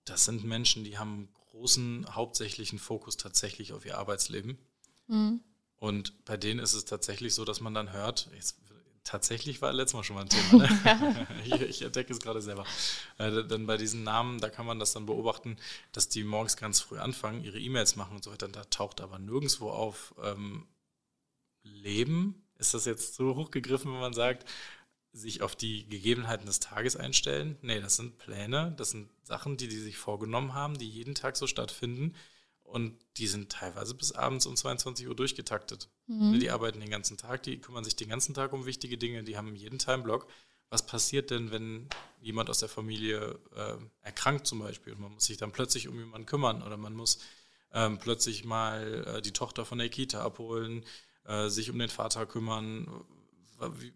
[0.05, 4.57] das sind Menschen, die haben großen, hauptsächlichen Fokus tatsächlich auf ihr Arbeitsleben
[5.07, 5.41] Mhm.
[5.77, 8.57] Und bei denen ist es tatsächlich so, dass man dann hört, jetzt,
[9.05, 11.27] tatsächlich war letztes Mal schon mal ein Thema, ne?
[11.45, 12.65] ich, ich, entdecke es gerade selber.
[13.17, 15.57] Äh, denn bei diesen Namen, da kann man das dann beobachten,
[15.91, 18.47] dass die morgens ganz früh anfangen, ihre E-Mails machen und so weiter.
[18.47, 20.65] Da taucht aber nirgendwo auf ähm,
[21.61, 22.43] Leben.
[22.57, 24.49] Ist das jetzt so hochgegriffen, wenn man sagt,
[25.13, 27.57] sich auf die Gegebenheiten des Tages einstellen?
[27.61, 31.37] Nee, das sind Pläne, das sind Sachen, die die sich vorgenommen haben, die jeden Tag
[31.37, 32.15] so stattfinden
[32.65, 35.89] und die sind teilweise bis abends um 22 Uhr durchgetaktet.
[36.07, 36.39] Mhm.
[36.39, 39.37] Die arbeiten den ganzen Tag, die kümmern sich den ganzen Tag um wichtige Dinge, die
[39.37, 40.27] haben jeden Timeblock,
[40.69, 41.87] was passiert denn, wenn
[42.19, 45.97] jemand aus der Familie äh, erkrankt zum Beispiel und man muss sich dann plötzlich um
[45.97, 47.19] jemanden kümmern oder man muss
[47.71, 50.83] ähm, plötzlich mal äh, die Tochter von der Kita abholen,
[51.25, 53.05] äh, sich um den Vater kümmern.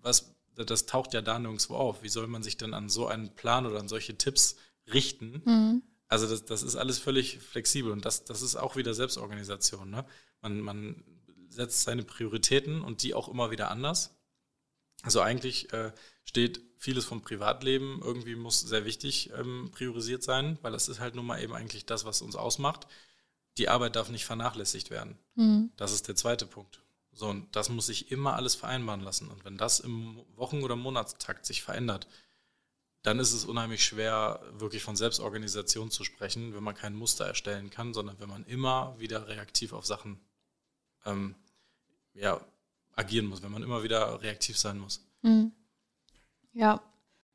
[0.02, 2.04] Was, das taucht ja da nirgendwo auf.
[2.04, 5.42] Wie soll man sich denn an so einen Plan oder an solche Tipps richten?
[5.46, 5.84] Mhm.
[6.10, 9.90] Also das, das ist alles völlig flexibel und das, das ist auch wieder Selbstorganisation.
[9.90, 10.06] Ne?
[10.42, 11.04] Man, man
[11.50, 14.16] setzt seine Prioritäten und die auch immer wieder anders.
[15.04, 15.94] Also eigentlich äh,
[16.26, 21.16] steht vieles vom Privatleben irgendwie muss sehr wichtig ähm, priorisiert sein, weil das ist halt
[21.16, 22.88] nun mal eben eigentlich das, was uns ausmacht
[23.60, 25.18] die Arbeit darf nicht vernachlässigt werden.
[25.36, 25.72] Mhm.
[25.78, 26.82] Das ist der zweite Punkt.
[27.12, 29.28] So, und das muss sich immer alles vereinbaren lassen.
[29.28, 32.08] Und wenn das im Wochen- oder Monatstakt sich verändert,
[33.02, 37.70] dann ist es unheimlich schwer, wirklich von Selbstorganisation zu sprechen, wenn man kein Muster erstellen
[37.70, 40.20] kann, sondern wenn man immer wieder reaktiv auf Sachen
[41.06, 41.36] ähm,
[42.14, 42.42] ja,
[42.96, 45.06] agieren muss, wenn man immer wieder reaktiv sein muss.
[45.22, 45.54] Mhm.
[46.54, 46.82] Ja,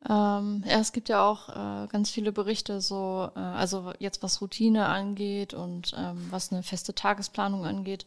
[0.06, 4.42] ähm, ja, es gibt ja auch äh, ganz viele Berichte, so, äh, also jetzt was
[4.42, 8.04] Routine angeht und ähm, was eine feste Tagesplanung angeht,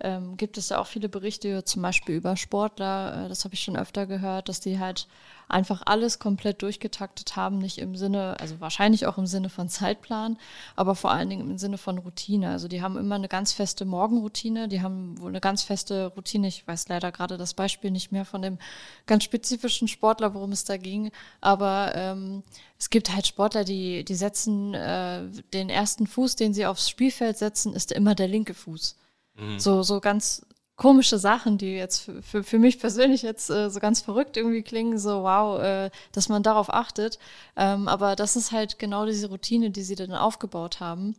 [0.00, 3.60] ähm, gibt es ja auch viele Berichte, zum Beispiel über Sportler, äh, das habe ich
[3.60, 5.06] schon öfter gehört, dass die halt
[5.52, 10.38] einfach alles komplett durchgetaktet haben, nicht im Sinne, also wahrscheinlich auch im Sinne von Zeitplan,
[10.76, 12.50] aber vor allen Dingen im Sinne von Routine.
[12.50, 16.48] Also die haben immer eine ganz feste Morgenroutine, die haben wohl eine ganz feste Routine.
[16.48, 18.58] Ich weiß leider gerade das Beispiel nicht mehr von dem
[19.06, 22.42] ganz spezifischen Sportler, worum es da ging, aber ähm,
[22.78, 27.38] es gibt halt Sportler, die, die setzen äh, den ersten Fuß, den sie aufs Spielfeld
[27.38, 28.96] setzen, ist immer der linke Fuß.
[29.34, 29.58] Mhm.
[29.58, 34.00] So, so ganz komische Sachen, die jetzt für, für mich persönlich jetzt äh, so ganz
[34.00, 37.18] verrückt irgendwie klingen, so wow, äh, dass man darauf achtet.
[37.56, 41.14] Ähm, aber das ist halt genau diese Routine, die sie dann aufgebaut haben,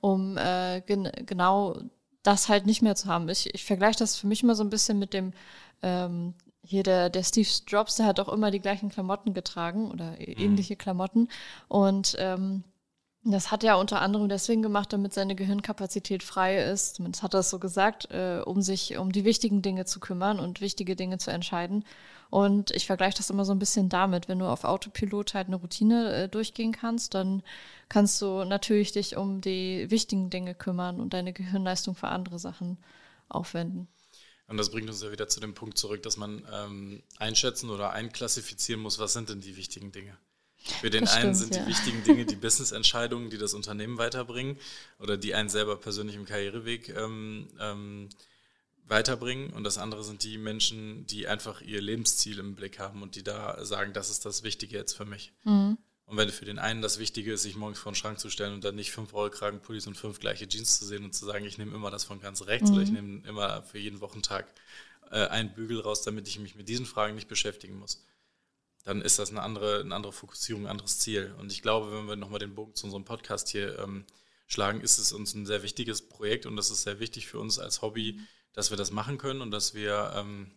[0.00, 1.78] um äh, gen genau
[2.22, 3.28] das halt nicht mehr zu haben.
[3.28, 5.32] Ich, ich vergleiche das für mich immer so ein bisschen mit dem
[5.82, 10.12] ähm, hier der, der Steve Jobs, der hat auch immer die gleichen Klamotten getragen oder
[10.12, 10.18] mhm.
[10.18, 11.28] ähnliche Klamotten.
[11.68, 12.64] Und ähm,
[13.24, 16.96] das hat er unter anderem deswegen gemacht, damit seine Gehirnkapazität frei ist.
[16.96, 20.38] Zumindest hat er es so gesagt, äh, um sich um die wichtigen Dinge zu kümmern
[20.38, 21.84] und wichtige Dinge zu entscheiden.
[22.28, 25.56] Und ich vergleiche das immer so ein bisschen damit, wenn du auf Autopilot halt eine
[25.56, 27.42] Routine äh, durchgehen kannst, dann
[27.88, 32.76] kannst du natürlich dich um die wichtigen Dinge kümmern und deine Gehirnleistung für andere Sachen
[33.28, 33.88] aufwenden.
[34.48, 37.92] Und das bringt uns ja wieder zu dem Punkt zurück, dass man ähm, einschätzen oder
[37.92, 40.18] einklassifizieren muss, was sind denn die wichtigen Dinge.
[40.80, 44.56] Für den das einen stimmt, sind die wichtigen Dinge die Business-Entscheidungen, die das Unternehmen weiterbringen
[44.98, 48.08] oder die einen selber persönlich im Karriereweg ähm, ähm,
[48.86, 49.50] weiterbringen.
[49.50, 53.22] Und das andere sind die Menschen, die einfach ihr Lebensziel im Blick haben und die
[53.22, 55.32] da sagen, das ist das Wichtige jetzt für mich.
[55.44, 55.76] Mhm.
[56.06, 58.54] Und wenn für den einen das Wichtige ist, sich morgens vor den Schrank zu stellen
[58.54, 61.58] und dann nicht fünf Rollkragenpullis und fünf gleiche Jeans zu sehen und zu sagen, ich
[61.58, 62.74] nehme immer das von ganz rechts mhm.
[62.74, 64.46] oder ich nehme immer für jeden Wochentag
[65.10, 68.02] äh, einen Bügel raus, damit ich mich mit diesen Fragen nicht beschäftigen muss
[68.84, 71.34] dann ist das eine andere, eine andere Fokussierung, ein anderes Ziel.
[71.38, 74.04] Und ich glaube, wenn wir nochmal den Bogen zu unserem Podcast hier ähm,
[74.46, 77.58] schlagen, ist es uns ein sehr wichtiges Projekt und das ist sehr wichtig für uns
[77.58, 78.20] als Hobby,
[78.52, 80.52] dass wir das machen können und dass wir ähm,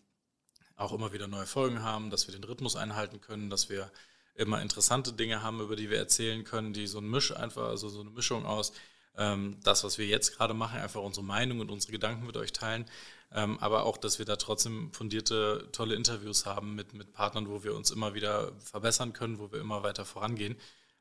[0.76, 3.92] auch immer wieder neue Folgen haben, dass wir den Rhythmus einhalten können, dass wir
[4.36, 7.90] immer interessante Dinge haben, über die wir erzählen können, die so ein Misch einfach, also
[7.90, 8.74] so eine Mischung aus
[9.18, 12.54] ähm, das, was wir jetzt gerade machen, einfach unsere Meinung und unsere Gedanken mit euch
[12.54, 12.86] teilen,
[13.30, 17.76] aber auch, dass wir da trotzdem fundierte, tolle Interviews haben mit, mit Partnern, wo wir
[17.76, 20.56] uns immer wieder verbessern können, wo wir immer weiter vorangehen.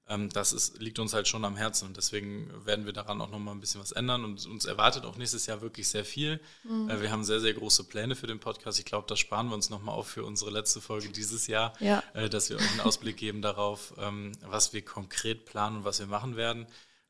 [0.09, 3.31] Ähm, das ist, liegt uns halt schon am Herzen und deswegen werden wir daran auch
[3.31, 6.41] nochmal ein bisschen was ändern und uns erwartet auch nächstes Jahr wirklich sehr viel.
[6.63, 6.89] Mhm.
[6.89, 8.79] Äh, wir haben sehr, sehr große Pläne für den Podcast.
[8.79, 12.03] Ich glaube, das sparen wir uns nochmal auf für unsere letzte Folge dieses Jahr, ja.
[12.15, 15.99] äh, dass wir euch einen Ausblick geben darauf, ähm, was wir konkret planen und was
[15.99, 16.67] wir machen werden.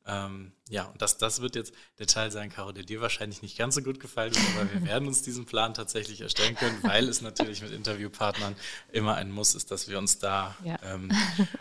[0.08, 3.58] Ähm, ja, und das, das wird jetzt der Teil sein, Caro, der dir wahrscheinlich nicht
[3.58, 7.08] ganz so gut gefallen wird, aber wir werden uns diesen Plan tatsächlich erstellen können, weil
[7.08, 8.54] es natürlich mit Interviewpartnern
[8.92, 10.78] immer ein Muss ist, dass wir uns da ja.
[10.84, 11.10] ähm,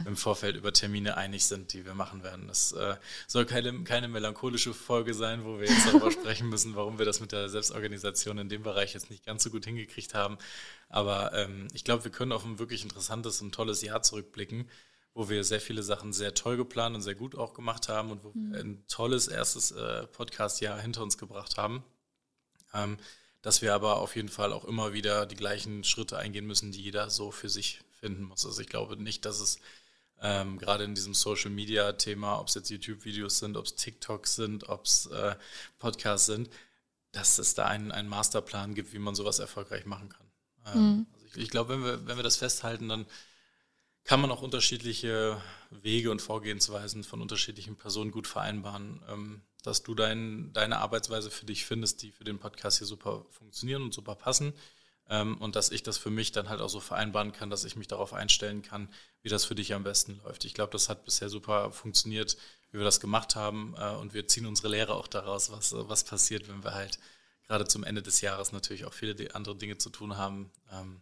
[0.05, 2.47] im Vorfeld über Termine einig sind, die wir machen werden.
[2.47, 2.95] Das äh,
[3.27, 7.19] soll keine, keine melancholische Folge sein, wo wir jetzt darüber sprechen müssen, warum wir das
[7.19, 10.37] mit der Selbstorganisation in dem Bereich jetzt nicht ganz so gut hingekriegt haben.
[10.89, 14.69] Aber ähm, ich glaube, wir können auf ein wirklich interessantes und tolles Jahr zurückblicken
[15.15, 18.23] wo wir sehr viele Sachen sehr toll geplant und sehr gut auch gemacht haben und
[18.23, 18.53] wo mhm.
[18.53, 21.83] wir ein tolles erstes äh, Podcast-Jahr hinter uns gebracht haben.
[22.73, 22.97] Ähm,
[23.41, 26.81] dass wir aber auf jeden Fall auch immer wieder die gleichen Schritte eingehen müssen, die
[26.81, 28.45] jeder so für sich finden muss.
[28.45, 29.59] Also ich glaube nicht, dass es
[30.21, 34.85] ähm, gerade in diesem Social-Media-Thema, ob es jetzt YouTube-Videos sind, ob es TikToks sind, ob
[34.85, 35.35] es äh,
[35.79, 36.49] Podcasts sind,
[37.11, 40.27] dass es da einen, einen Masterplan gibt, wie man sowas erfolgreich machen kann.
[40.73, 41.07] Ähm, mhm.
[41.13, 43.05] also ich, ich glaube, wenn wir, wenn wir das festhalten, dann
[44.05, 45.41] kann man auch unterschiedliche
[45.71, 51.47] Wege und Vorgehensweisen von unterschiedlichen Personen gut vereinbaren, ähm, dass du dein, deine Arbeitsweise für
[51.47, 54.53] dich findest, die für den Podcast hier super funktionieren und super passen.
[55.09, 57.75] Ähm, und dass ich das für mich dann halt auch so vereinbaren kann, dass ich
[57.75, 58.89] mich darauf einstellen kann,
[59.23, 60.45] wie das für dich am besten läuft.
[60.45, 62.37] Ich glaube, das hat bisher super funktioniert,
[62.71, 63.73] wie wir das gemacht haben.
[63.75, 66.99] Äh, und wir ziehen unsere Lehre auch daraus, was, was passiert, wenn wir halt
[67.47, 71.01] gerade zum Ende des Jahres natürlich auch viele andere Dinge zu tun haben, ähm,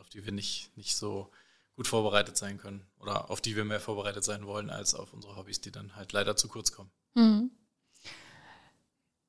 [0.00, 1.30] auf die wir nicht, nicht so
[1.76, 5.36] gut vorbereitet sein können oder auf die wir mehr vorbereitet sein wollen als auf unsere
[5.36, 6.90] Hobbys, die dann halt leider zu kurz kommen.
[7.14, 7.50] Mhm.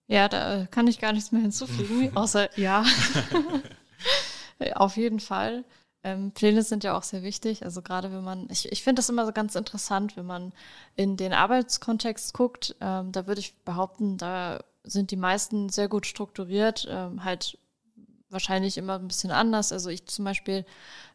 [0.07, 2.83] Ja, da kann ich gar nichts mehr hinzufügen, außer ja.
[4.75, 5.63] Auf jeden Fall.
[6.03, 7.63] Ähm, Pläne sind ja auch sehr wichtig.
[7.63, 10.51] Also gerade wenn man, ich, ich finde das immer so ganz interessant, wenn man
[10.95, 16.05] in den Arbeitskontext guckt, ähm, da würde ich behaupten, da sind die meisten sehr gut
[16.07, 17.57] strukturiert, ähm, halt
[18.31, 19.71] wahrscheinlich immer ein bisschen anders.
[19.71, 20.65] Also ich zum Beispiel,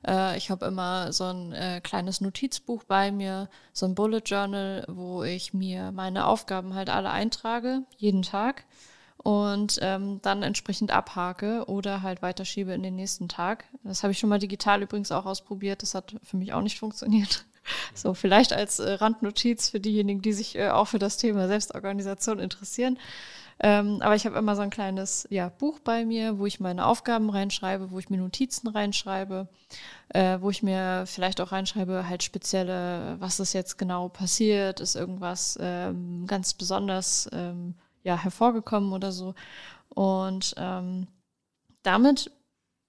[0.06, 4.84] äh, ich habe immer so ein äh, kleines Notizbuch bei mir, so ein Bullet Journal,
[4.88, 8.64] wo ich mir meine Aufgaben halt alle eintrage, jeden Tag
[9.26, 13.64] und ähm, dann entsprechend abhake oder halt weiterschiebe in den nächsten Tag.
[13.82, 15.82] Das habe ich schon mal digital übrigens auch ausprobiert.
[15.82, 17.44] Das hat für mich auch nicht funktioniert.
[17.94, 22.38] So, vielleicht als äh, Randnotiz für diejenigen, die sich äh, auch für das Thema Selbstorganisation
[22.38, 22.96] interessieren.
[23.58, 26.84] Ähm, aber ich habe immer so ein kleines ja, Buch bei mir, wo ich meine
[26.84, 29.48] Aufgaben reinschreibe, wo ich mir Notizen reinschreibe,
[30.10, 34.94] äh, wo ich mir vielleicht auch reinschreibe, halt spezielle, was ist jetzt genau passiert, ist
[34.94, 39.34] irgendwas ähm, ganz besonders ähm, ja, hervorgekommen oder so.
[39.88, 41.06] Und ähm,
[41.82, 42.30] damit,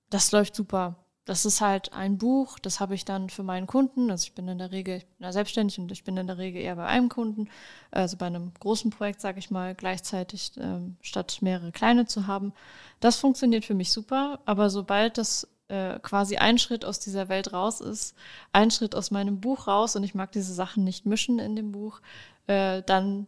[0.09, 0.95] das läuft super.
[1.27, 4.09] Das ist halt ein Buch, das habe ich dann für meinen Kunden.
[4.09, 6.37] Also ich bin in der Regel, ich bin da selbstständig und ich bin in der
[6.37, 7.49] Regel eher bei einem Kunden,
[7.91, 12.53] also bei einem großen Projekt, sage ich mal, gleichzeitig ähm, statt mehrere kleine zu haben.
[13.01, 17.51] Das funktioniert für mich super, aber sobald das äh, quasi ein Schritt aus dieser Welt
[17.51, 18.15] raus ist,
[18.53, 21.73] ein Schritt aus meinem Buch raus und ich mag diese Sachen nicht mischen in dem
[21.73, 21.99] Buch,
[22.47, 23.27] äh, dann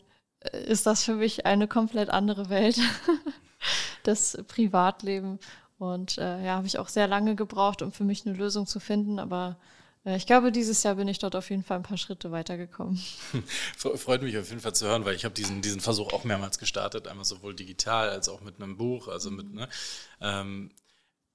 [0.53, 2.79] ist das für mich eine komplett andere Welt,
[4.03, 5.39] das Privatleben.
[5.79, 8.79] Und äh, ja, habe ich auch sehr lange gebraucht, um für mich eine Lösung zu
[8.79, 9.17] finden.
[9.17, 9.57] Aber
[10.05, 13.01] äh, ich glaube, dieses Jahr bin ich dort auf jeden Fall ein paar Schritte weitergekommen.
[13.77, 16.59] Freut mich auf jeden Fall zu hören, weil ich habe diesen, diesen Versuch auch mehrmals
[16.59, 19.69] gestartet, einmal sowohl digital als auch mit einem Buch, also mit, ne,
[20.21, 20.71] ähm,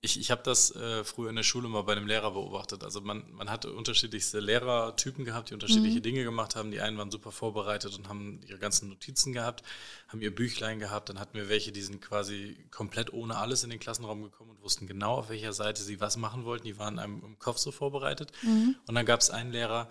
[0.04, 2.84] ich, ich habe das äh, früher in der Schule mal bei einem Lehrer beobachtet.
[2.84, 6.02] Also man, man hatte unterschiedlichste Lehrertypen gehabt, die unterschiedliche mhm.
[6.02, 6.70] Dinge gemacht haben.
[6.70, 9.62] Die einen waren super vorbereitet und haben ihre ganzen Notizen gehabt,
[10.08, 11.08] haben ihr Büchlein gehabt.
[11.08, 14.62] Dann hatten wir welche, die sind quasi komplett ohne alles in den Klassenraum gekommen und
[14.62, 16.66] wussten genau, auf welcher Seite sie was machen wollten.
[16.66, 18.30] Die waren einem im Kopf so vorbereitet.
[18.42, 18.76] Mhm.
[18.86, 19.88] Und dann gab es einen Lehrer,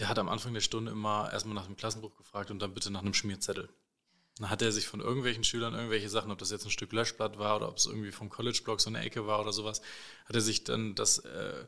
[0.00, 2.90] der hat am Anfang der Stunde immer erstmal nach dem Klassenbuch gefragt und dann bitte
[2.90, 3.68] nach einem Schmierzettel.
[4.38, 7.38] Dann hat er sich von irgendwelchen Schülern irgendwelche Sachen, ob das jetzt ein Stück Löschblatt
[7.38, 9.80] war oder ob es irgendwie vom College-Blog so eine Ecke war oder sowas,
[10.26, 11.66] hat er sich dann das äh,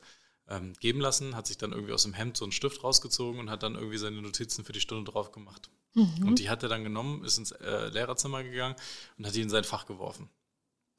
[0.49, 3.51] ähm, geben lassen, hat sich dann irgendwie aus dem Hemd so einen Stift rausgezogen und
[3.51, 5.71] hat dann irgendwie seine Notizen für die Stunde drauf gemacht.
[5.95, 6.29] Mhm.
[6.29, 8.77] Und die hat er dann genommen, ist ins äh, Lehrerzimmer gegangen
[9.19, 10.29] und hat die in sein Fach geworfen.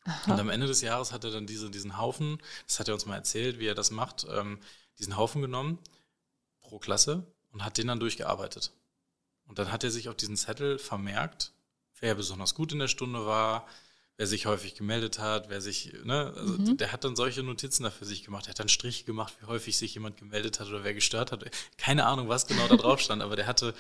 [0.04, 0.34] Aha.
[0.34, 3.06] Und am Ende des Jahres hat er dann diese, diesen Haufen, das hat er uns
[3.06, 4.60] mal erzählt, wie er das macht, ähm,
[5.00, 5.80] diesen Haufen genommen
[6.62, 8.72] pro Klasse und hat den dann durchgearbeitet.
[9.46, 11.54] Und dann hat er sich auf diesen Zettel vermerkt,
[12.02, 13.66] wer besonders gut in der Stunde war,
[14.18, 16.78] wer sich häufig gemeldet hat, wer sich, ne, also mhm.
[16.78, 18.48] der hat dann solche Notizen dafür sich gemacht.
[18.48, 21.46] Er hat dann Striche gemacht, wie häufig sich jemand gemeldet hat oder wer gestört hat.
[21.78, 23.74] Keine Ahnung, was genau da drauf stand, aber der hatte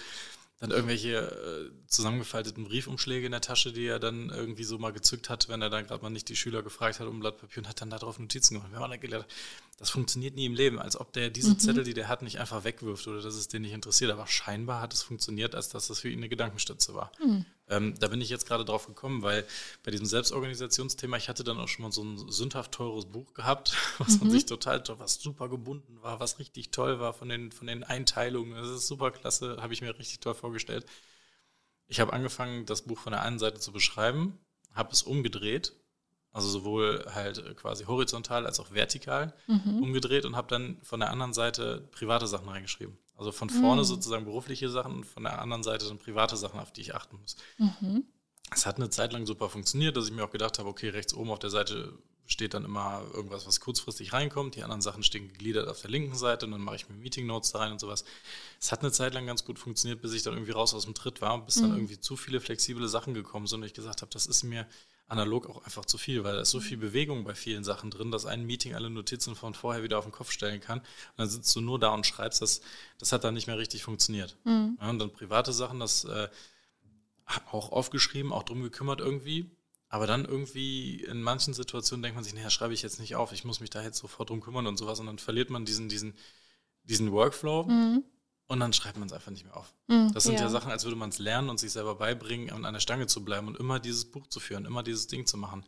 [0.61, 5.27] dann irgendwelche äh, zusammengefalteten Briefumschläge in der Tasche, die er dann irgendwie so mal gezückt
[5.27, 7.63] hat, wenn er dann gerade mal nicht die Schüler gefragt hat um ein Blatt Papier
[7.63, 8.71] und hat dann darauf Notizen gemacht.
[8.71, 9.25] Wir haben dann gelernt,
[9.79, 11.59] das funktioniert nie im Leben, als ob der diese mhm.
[11.59, 14.11] Zettel, die der hat, nicht einfach wegwirft oder dass es den nicht interessiert.
[14.11, 17.11] Aber scheinbar hat es funktioniert, als dass das für ihn eine Gedankenstütze war.
[17.25, 17.45] Mhm.
[17.71, 19.45] Ähm, da bin ich jetzt gerade drauf gekommen, weil
[19.83, 23.75] bei diesem Selbstorganisationsthema, ich hatte dann auch schon mal so ein sündhaft teures Buch gehabt,
[23.97, 24.23] was mhm.
[24.23, 27.67] an sich total toll, was super gebunden war, was richtig toll war von den, von
[27.67, 28.55] den Einteilungen.
[28.55, 30.85] Das ist super klasse, habe ich mir richtig toll vorgestellt.
[31.87, 34.37] Ich habe angefangen, das Buch von der einen Seite zu beschreiben,
[34.73, 35.73] habe es umgedreht,
[36.33, 39.81] also sowohl halt quasi horizontal als auch vertikal mhm.
[39.81, 42.97] umgedreht und habe dann von der anderen Seite private Sachen reingeschrieben.
[43.21, 43.85] Also von vorne mhm.
[43.85, 47.19] sozusagen berufliche Sachen und von der anderen Seite dann private Sachen, auf die ich achten
[47.21, 47.35] muss.
[47.59, 48.03] Mhm.
[48.51, 51.13] Es hat eine Zeit lang super funktioniert, dass ich mir auch gedacht habe, okay, rechts
[51.13, 51.93] oben auf der Seite
[52.25, 54.55] steht dann immer irgendwas, was kurzfristig reinkommt.
[54.55, 57.27] Die anderen Sachen stehen gegliedert auf der linken Seite und dann mache ich mir Meeting
[57.27, 58.05] Notes da rein und sowas.
[58.59, 60.95] Es hat eine Zeit lang ganz gut funktioniert, bis ich dann irgendwie raus aus dem
[60.95, 61.61] Tritt war, bis mhm.
[61.61, 64.65] dann irgendwie zu viele flexible Sachen gekommen sind und ich gesagt habe, das ist mir
[65.11, 68.11] analog auch einfach zu viel, weil da ist so viel Bewegung bei vielen Sachen drin,
[68.11, 70.79] dass ein Meeting alle Notizen von vorher wieder auf den Kopf stellen kann.
[70.79, 72.61] Und dann sitzt du nur da und schreibst, das,
[72.97, 74.37] das hat dann nicht mehr richtig funktioniert.
[74.45, 74.77] Mhm.
[74.79, 76.29] Ja, und dann private Sachen, das äh,
[77.51, 79.51] auch aufgeschrieben, auch drum gekümmert irgendwie.
[79.89, 83.33] Aber dann irgendwie in manchen Situationen denkt man sich, naja, schreibe ich jetzt nicht auf,
[83.33, 85.01] ich muss mich da jetzt sofort drum kümmern und sowas.
[85.01, 86.13] Und dann verliert man diesen, diesen,
[86.83, 87.63] diesen Workflow.
[87.65, 88.03] Mhm.
[88.51, 89.73] Und dann schreibt man es einfach nicht mehr auf.
[89.87, 90.41] Mhm, das sind ja.
[90.41, 90.49] ja.
[90.49, 93.47] Sachen, als würde man es lernen und sich selber beibringen, an einer Stange zu bleiben
[93.47, 95.65] und immer dieses Buch zu führen, immer dieses Ding zu machen.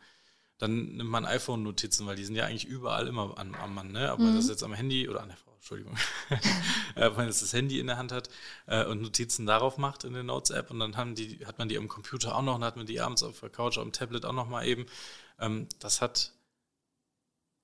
[0.60, 4.12] dann nimmt man iPhone-Notizen, weil die sind ja eigentlich überall immer am, am Mann, ne?
[4.12, 4.36] Aber Mhm.
[4.36, 5.96] das jetzt am Handy oder an der Frau, Entschuldigung,
[6.96, 8.30] äh, wenn man jetzt das Handy in der Hand hat
[8.68, 11.78] äh, und Notizen darauf macht in der Notes-App und dann haben die, hat man die
[11.78, 14.34] am Computer auch noch und hat man die abends auf der Couch, am Tablet auch
[14.34, 14.86] noch mal eben.
[15.40, 16.34] Ähm, das hat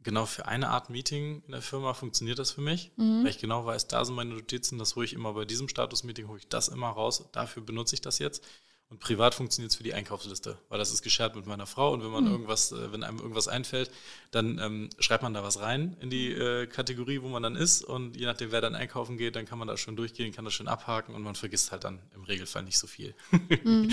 [0.10, 3.24] genau für eine Art Meeting in der Firma funktioniert das für mich, Mhm.
[3.24, 6.28] weil ich genau weiß, da sind meine Notizen, das hole ich immer bei diesem Status-Meeting,
[6.28, 8.44] hole ich das immer raus, dafür benutze ich das jetzt.
[8.92, 12.04] Und privat funktioniert es für die Einkaufsliste, weil das ist geshared mit meiner Frau und
[12.04, 12.32] wenn man Mhm.
[12.32, 13.92] irgendwas, äh, wenn einem irgendwas einfällt,
[14.32, 17.84] dann ähm, schreibt man da was rein in die äh, Kategorie, wo man dann ist
[17.84, 20.56] und je nachdem, wer dann einkaufen geht, dann kann man da schön durchgehen, kann das
[20.56, 23.14] schön abhaken und man vergisst halt dann im Regelfall nicht so viel.
[23.64, 23.90] Mhm.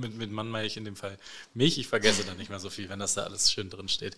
[0.00, 1.18] mit, mit Mann meine ich in dem Fall
[1.52, 4.16] mich, ich vergesse dann nicht mehr so viel, wenn das da alles schön drin steht.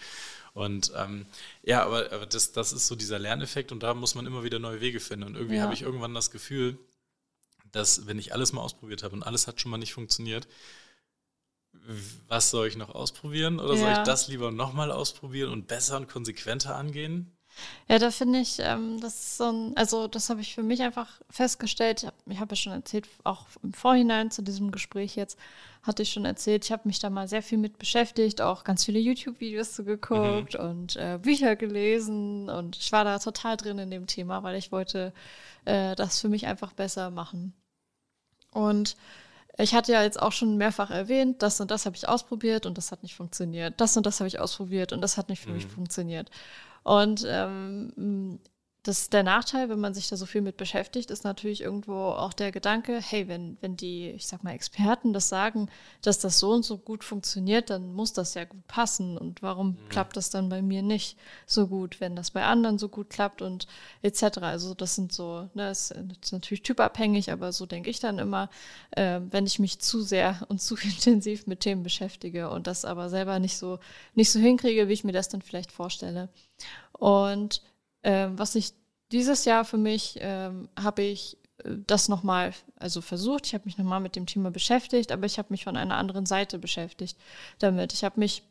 [0.54, 1.26] Und ähm,
[1.64, 4.58] ja, aber, aber das, das ist so dieser Lerneffekt und da muss man immer wieder
[4.60, 5.24] neue Wege finden.
[5.26, 5.62] Und irgendwie Ja.
[5.62, 6.78] habe ich irgendwann das Gefühl,
[7.72, 10.46] dass wenn ich alles mal ausprobiert habe und alles hat schon mal nicht funktioniert,
[12.28, 13.58] was soll ich noch ausprobieren?
[13.60, 13.92] Oder soll Ja.
[13.92, 17.36] ich das lieber nochmal ausprobieren und besser und konsequenter angehen?
[17.88, 20.82] Ja, da finde ich, ähm, das ist so ein, also das habe ich für mich
[20.82, 22.02] einfach festgestellt.
[22.26, 25.36] Ich habe hab ja schon erzählt, auch im Vorhinein zu diesem Gespräch jetzt,
[25.82, 28.84] hatte ich schon erzählt, ich habe mich da mal sehr viel mit beschäftigt, auch ganz
[28.84, 33.90] viele YouTube-Videos zu geguckt und äh, Bücher gelesen und ich war da total drin in
[33.90, 35.12] dem Thema, weil ich wollte
[35.64, 37.54] äh, das für mich einfach besser machen.
[38.52, 38.96] Und
[39.58, 42.78] ich hatte ja jetzt auch schon mehrfach erwähnt, das und das habe ich ausprobiert und
[42.78, 43.74] das hat nicht funktioniert.
[43.78, 45.70] Das und das habe ich ausprobiert und das hat nicht für mich Mhm.
[45.70, 46.30] funktioniert.
[46.82, 48.38] Und ähm,
[48.82, 52.32] das der Nachteil, wenn man sich da so viel mit beschäftigt, ist natürlich irgendwo auch
[52.32, 55.68] der Gedanke, hey, wenn, wenn die, ich sag mal, Experten das sagen,
[56.00, 59.18] dass das so und so gut funktioniert, dann muss das ja gut passen.
[59.18, 62.88] Und warum klappt das dann bei mir nicht so gut, wenn das bei anderen so
[62.88, 63.66] gut klappt und
[64.00, 64.38] etc.
[64.38, 65.90] Also das sind so, ne, ist,
[66.22, 68.48] ist natürlich typabhängig, aber so denke ich dann immer,
[68.92, 73.10] äh, wenn ich mich zu sehr und zu intensiv mit Themen beschäftige und das aber
[73.10, 73.78] selber nicht so,
[74.14, 76.30] nicht so hinkriege, wie ich mir das dann vielleicht vorstelle.
[76.92, 77.62] Und
[78.02, 78.72] ähm, was ich
[79.12, 83.78] dieses Jahr für mich ähm, habe ich äh, das nochmal, also versucht, ich habe mich
[83.78, 87.18] nochmal mit dem Thema beschäftigt, aber ich habe mich von einer anderen Seite beschäftigt
[87.58, 87.92] damit.
[87.92, 88.42] Ich habe mich,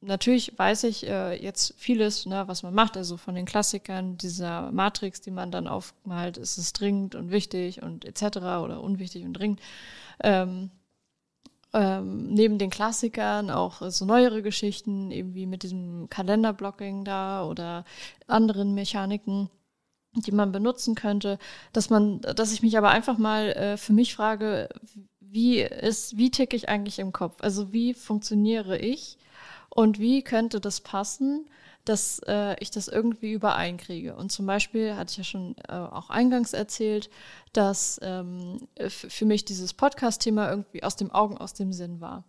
[0.00, 4.70] natürlich weiß ich äh, jetzt vieles, ne, was man macht, also von den Klassikern, dieser
[4.72, 8.36] Matrix, die man dann aufmalt, ist es dringend und wichtig und etc.
[8.36, 9.60] oder unwichtig und dringend.
[10.22, 10.70] Ähm,
[11.74, 17.84] ähm, neben den Klassikern auch so neuere Geschichten, irgendwie mit diesem Kalenderblocking da oder
[18.28, 19.50] anderen Mechaniken,
[20.14, 21.38] die man benutzen könnte,
[21.72, 24.68] dass man, dass ich mich aber einfach mal äh, für mich frage,
[25.20, 27.38] wie ist, wie ticke ich eigentlich im Kopf?
[27.40, 29.18] Also wie funktioniere ich?
[29.68, 31.46] Und wie könnte das passen,
[31.84, 34.14] dass äh, ich das irgendwie übereinkriege?
[34.16, 37.10] Und zum Beispiel hatte ich ja schon äh, auch eingangs erzählt,
[37.52, 42.24] dass ähm, für mich dieses Podcast-Thema irgendwie aus dem Augen, aus dem Sinn war.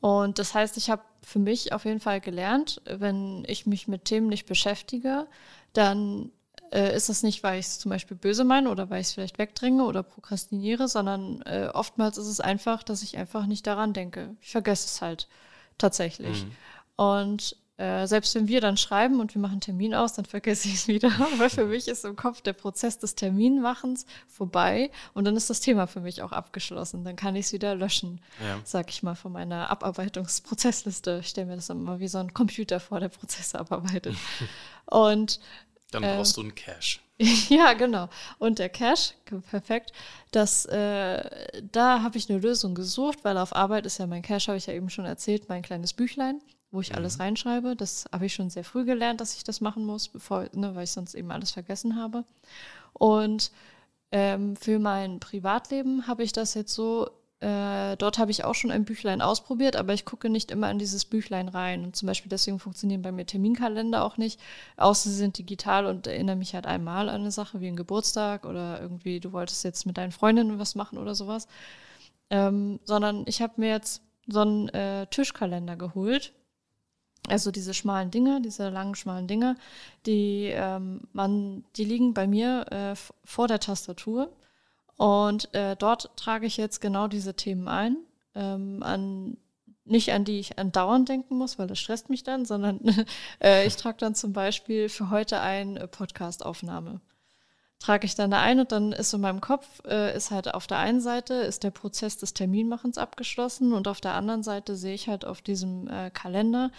[0.00, 4.04] Und das heißt, ich habe für mich auf jeden Fall gelernt, wenn ich mich mit
[4.04, 5.26] Themen nicht beschäftige,
[5.72, 6.30] dann
[6.72, 9.12] äh, ist das nicht, weil ich es zum Beispiel böse meine oder weil ich es
[9.14, 13.92] vielleicht wegdränge oder prokrastiniere, sondern äh, oftmals ist es einfach, dass ich einfach nicht daran
[13.92, 14.36] denke.
[14.40, 15.28] Ich vergesse es halt
[15.78, 16.46] tatsächlich.
[16.96, 20.68] Und äh, selbst wenn wir dann schreiben und wir machen einen Termin aus, dann vergesse
[20.68, 25.24] ich es wieder, weil für mich ist im Kopf der Prozess des Terminmachens vorbei und
[25.24, 27.04] dann ist das Thema für mich auch abgeschlossen.
[27.04, 28.58] Dann kann ich es wieder löschen, Ja.
[28.64, 31.20] sag ich mal, von meiner Abarbeitungsprozessliste.
[31.22, 34.16] Ich stelle mir das immer wie so ein Computer vor, der Prozesse abarbeitet.
[34.86, 35.40] und
[35.90, 36.16] Dann Ähm.
[36.16, 37.00] brauchst du einen Cache.
[37.48, 38.08] ja, genau.
[38.38, 39.14] Und der Cache,
[39.50, 39.92] perfekt.
[40.30, 44.46] Das, äh, da habe ich eine Lösung gesucht, weil auf Arbeit ist ja mein Cache,
[44.48, 46.40] habe ich ja eben schon erzählt, mein kleines Büchlein,
[46.70, 47.76] wo ich alles reinschreibe.
[47.76, 50.84] Das habe ich schon sehr früh gelernt, dass ich das machen muss, bevor, ne, weil
[50.84, 52.24] ich sonst eben alles vergessen habe.
[52.92, 53.50] Und
[54.12, 58.70] ähm, für mein Privatleben habe ich das jetzt so, äh, dort habe ich auch schon
[58.70, 61.84] ein Büchlein ausprobiert, aber ich gucke nicht immer in dieses Büchlein rein.
[61.84, 64.40] Und zum Beispiel deswegen funktionieren bei mir Terminkalender auch nicht,
[64.76, 68.44] außer sie sind digital und erinnern mich halt einmal an eine Sache wie ein Geburtstag
[68.46, 71.48] oder irgendwie, du wolltest jetzt mit deinen Freundinnen was machen oder sowas.
[72.30, 76.32] Ähm, sondern ich habe mir jetzt so einen äh, Tischkalender geholt.
[77.28, 79.56] Also diese schmalen Dinger, diese langen schmalen Dinger,
[80.06, 84.32] die ähm, man, die liegen bei mir äh, vor der Tastatur.
[84.96, 87.96] Und äh, dort trage ich jetzt genau diese Themen ein,
[88.34, 89.36] ähm, an
[89.84, 92.80] nicht an die ich andauernd denken muss, weil das stresst mich dann, sondern
[93.42, 97.00] äh, ich trage dann zum Beispiel für heute ein äh, Podcast-Aufnahme.
[97.80, 100.66] Trage ich dann da ein und dann ist in meinem Kopf, äh, ist halt auf
[100.66, 104.94] der einen Seite ist der Prozess des Terminmachens abgeschlossen und auf der anderen Seite sehe
[104.94, 106.70] ich halt auf diesem äh, Kalender,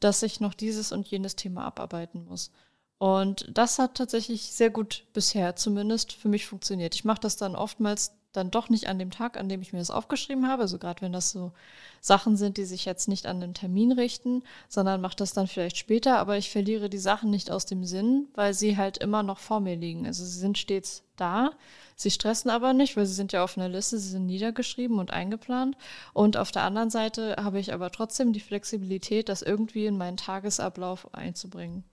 [0.00, 2.52] dass ich noch dieses und jenes Thema abarbeiten muss.
[2.98, 6.94] Und das hat tatsächlich sehr gut bisher zumindest für mich funktioniert.
[6.94, 9.78] Ich mache das dann oftmals dann doch nicht an dem Tag, an dem ich mir
[9.78, 10.62] das aufgeschrieben habe.
[10.62, 11.52] Also gerade wenn das so
[12.00, 15.76] Sachen sind, die sich jetzt nicht an den Termin richten, sondern mache das dann vielleicht
[15.76, 16.18] später.
[16.18, 19.60] Aber ich verliere die Sachen nicht aus dem Sinn, weil sie halt immer noch vor
[19.60, 20.06] mir liegen.
[20.06, 21.50] Also sie sind stets da.
[21.96, 25.10] Sie stressen aber nicht, weil sie sind ja auf einer Liste, sie sind niedergeschrieben und
[25.10, 25.76] eingeplant.
[26.14, 30.16] Und auf der anderen Seite habe ich aber trotzdem die Flexibilität, das irgendwie in meinen
[30.16, 31.84] Tagesablauf einzubringen.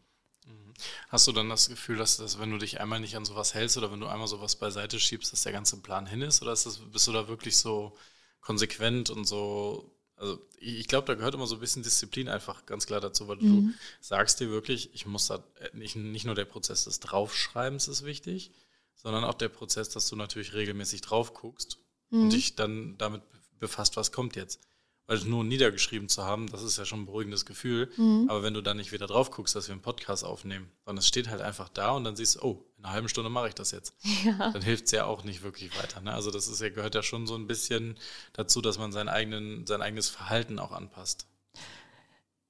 [1.10, 3.78] Hast du dann das Gefühl, dass, dass wenn du dich einmal nicht an sowas hältst
[3.78, 6.42] oder wenn du einmal sowas beiseite schiebst, dass der ganze Plan hin ist?
[6.42, 7.98] Oder ist das, bist du da wirklich so
[8.42, 12.88] konsequent und so also ich glaube, da gehört immer so ein bisschen Disziplin einfach ganz
[12.88, 13.42] klar dazu, weil mhm.
[13.42, 18.04] du sagst dir wirklich, ich muss da nicht, nicht nur der Prozess des Draufschreibens ist
[18.04, 18.52] wichtig,
[18.96, 21.78] sondern auch der Prozess, dass du natürlich regelmäßig drauf guckst
[22.10, 22.24] mhm.
[22.24, 23.22] und dich dann damit
[23.60, 24.60] befasst, was kommt jetzt.
[25.08, 27.90] Weil nur niedergeschrieben zu haben, das ist ja schon ein beruhigendes Gefühl.
[27.96, 28.30] Mhm.
[28.30, 31.08] Aber wenn du dann nicht wieder drauf guckst, dass wir einen Podcast aufnehmen, sondern es
[31.08, 33.56] steht halt einfach da und dann siehst du, oh, in einer halben Stunde mache ich
[33.56, 33.96] das jetzt.
[34.26, 34.52] Ja.
[34.52, 36.02] Dann hilft es ja auch nicht wirklich weiter.
[36.02, 36.14] Ne?
[36.14, 37.98] Also das ist ja, gehört ja schon so ein bisschen
[38.34, 41.28] dazu, dass man seinen eigenen, sein eigenes Verhalten auch anpasst.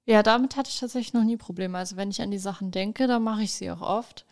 [0.05, 1.77] Ja, damit hatte ich tatsächlich noch nie Probleme.
[1.77, 4.25] Also wenn ich an die Sachen denke, dann mache ich sie auch oft.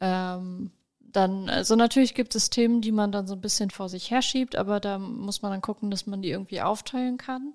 [0.00, 0.70] Ähm,
[1.12, 4.56] dann, also natürlich gibt es Themen, die man dann so ein bisschen vor sich herschiebt,
[4.56, 7.54] aber da muss man dann gucken, dass man die irgendwie aufteilen kann.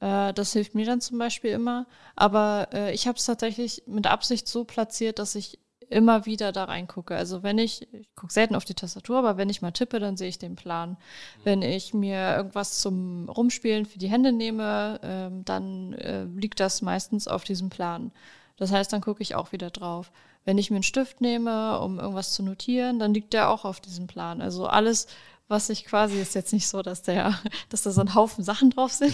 [0.00, 1.86] Äh, das hilft mir dann zum Beispiel immer.
[2.16, 5.58] Aber äh, ich habe es tatsächlich mit Absicht so platziert, dass ich
[5.90, 7.16] immer wieder da reingucke.
[7.16, 10.16] Also wenn ich, ich gucke selten auf die Tastatur, aber wenn ich mal tippe, dann
[10.16, 10.96] sehe ich den Plan.
[11.42, 16.80] Wenn ich mir irgendwas zum Rumspielen für die Hände nehme, ähm, dann äh, liegt das
[16.80, 18.12] meistens auf diesem Plan.
[18.56, 20.12] Das heißt, dann gucke ich auch wieder drauf.
[20.44, 23.80] Wenn ich mir einen Stift nehme, um irgendwas zu notieren, dann liegt der auch auf
[23.80, 24.40] diesem Plan.
[24.40, 25.06] Also alles,
[25.48, 27.38] was ich quasi ist jetzt nicht so, dass der,
[27.68, 29.12] dass da so ein Haufen Sachen drauf sind.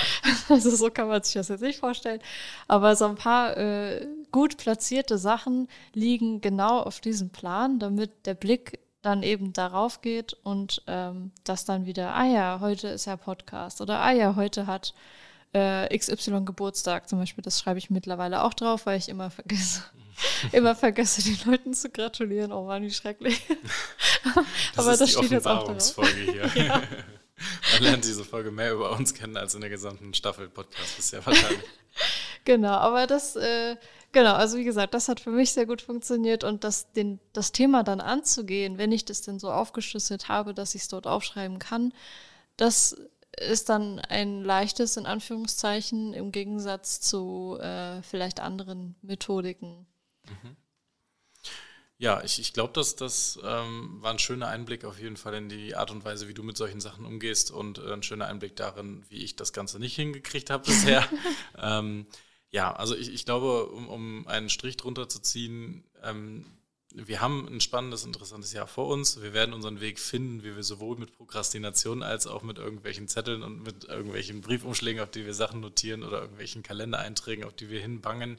[0.48, 2.20] also so kann man sich das jetzt nicht vorstellen.
[2.68, 8.34] Aber so ein paar äh, gut platzierte Sachen liegen genau auf diesem Plan, damit der
[8.34, 13.16] Blick dann eben darauf geht und ähm, das dann wieder, ah ja, heute ist ja
[13.16, 14.94] Podcast oder ah ja, heute hat
[15.52, 17.42] äh, XY Geburtstag zum Beispiel.
[17.42, 19.82] Das schreibe ich mittlerweile auch drauf, weil ich immer vergesse.
[20.52, 22.52] immer vergesse, den Leuten zu gratulieren.
[22.52, 23.42] Oh Mann, wie schrecklich.
[24.74, 26.10] Das Aber ist das die steht jetzt auch drauf.
[26.16, 26.46] hier.
[26.64, 26.82] ja.
[27.74, 31.24] Man lernt diese Folge mehr über uns kennen als in der gesamten Staffel Podcast bisher
[31.24, 31.64] wahrscheinlich.
[32.44, 33.76] genau, aber das, äh,
[34.10, 37.52] genau, also wie gesagt, das hat für mich sehr gut funktioniert und das, den, das
[37.52, 41.60] Thema dann anzugehen, wenn ich das denn so aufgeschlüsselt habe, dass ich es dort aufschreiben
[41.60, 41.92] kann,
[42.56, 42.96] das
[43.38, 49.86] ist dann ein leichtes, in Anführungszeichen, im Gegensatz zu äh, vielleicht anderen Methodiken.
[50.28, 50.56] Mhm.
[51.98, 55.48] Ja, ich, ich glaube, dass das ähm, war ein schöner Einblick auf jeden Fall in
[55.48, 58.54] die Art und Weise, wie du mit solchen Sachen umgehst und äh, ein schöner Einblick
[58.54, 61.08] darin, wie ich das Ganze nicht hingekriegt habe bisher.
[61.58, 62.06] ähm,
[62.50, 66.44] ja, also ich, ich glaube, um, um einen Strich drunter zu ziehen, ähm,
[66.92, 69.20] wir haben ein spannendes, interessantes Jahr vor uns.
[69.20, 73.42] Wir werden unseren Weg finden, wie wir sowohl mit Prokrastination als auch mit irgendwelchen Zetteln
[73.42, 77.80] und mit irgendwelchen Briefumschlägen, auf die wir Sachen notieren oder irgendwelchen Kalendereinträgen, auf die wir
[77.80, 78.38] hinbangen,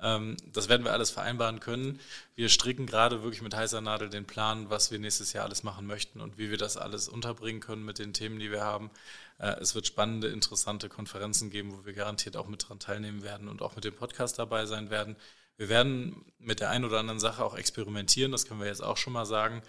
[0.00, 2.00] das werden wir alles vereinbaren können.
[2.34, 5.86] Wir stricken gerade wirklich mit heißer Nadel den Plan, was wir nächstes Jahr alles machen
[5.86, 8.90] möchten und wie wir das alles unterbringen können mit den Themen, die wir haben.
[9.38, 13.48] Äh, es wird spannende, interessante Konferenzen geben, wo wir garantiert auch mit dran teilnehmen werden
[13.48, 15.16] und auch mit dem Podcast dabei sein werden.
[15.58, 18.96] Wir werden mit der einen oder anderen Sache auch experimentieren, das können wir jetzt auch
[18.96, 19.62] schon mal sagen.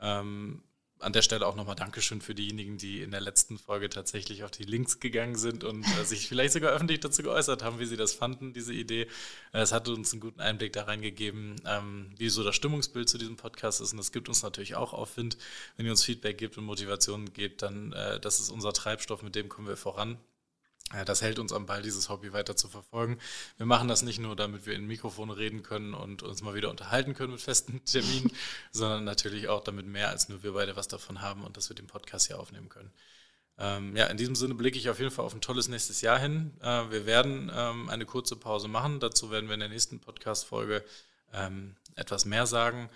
[0.00, 0.62] Ähm,
[0.98, 4.50] an der Stelle auch nochmal Dankeschön für diejenigen, die in der letzten Folge tatsächlich auf
[4.50, 7.96] die Links gegangen sind und äh, sich vielleicht sogar öffentlich dazu geäußert haben, wie sie
[7.96, 9.02] das fanden, diese Idee.
[9.52, 13.18] Äh, es hat uns einen guten Einblick da reingegeben, ähm, wie so das Stimmungsbild zu
[13.18, 13.92] diesem Podcast ist.
[13.92, 15.36] Und das gibt uns natürlich auch Aufwind.
[15.76, 19.34] Wenn ihr uns Feedback gebt und Motivationen gebt, dann äh, das ist unser Treibstoff, mit
[19.34, 20.18] dem kommen wir voran.
[21.04, 23.18] Das hält uns am Ball, dieses Hobby weiter zu verfolgen.
[23.56, 26.70] Wir machen das nicht nur, damit wir in Mikrofone reden können und uns mal wieder
[26.70, 28.30] unterhalten können mit festen Terminen,
[28.70, 31.74] sondern natürlich auch, damit mehr als nur wir beide was davon haben und dass wir
[31.74, 32.92] den Podcast hier aufnehmen können.
[33.58, 36.18] Ähm, ja, in diesem Sinne blicke ich auf jeden Fall auf ein tolles nächstes Jahr
[36.18, 36.52] hin.
[36.60, 39.00] Äh, wir werden ähm, eine kurze Pause machen.
[39.00, 40.84] Dazu werden wir in der nächsten Podcast-Folge
[41.32, 42.90] ähm, etwas mehr sagen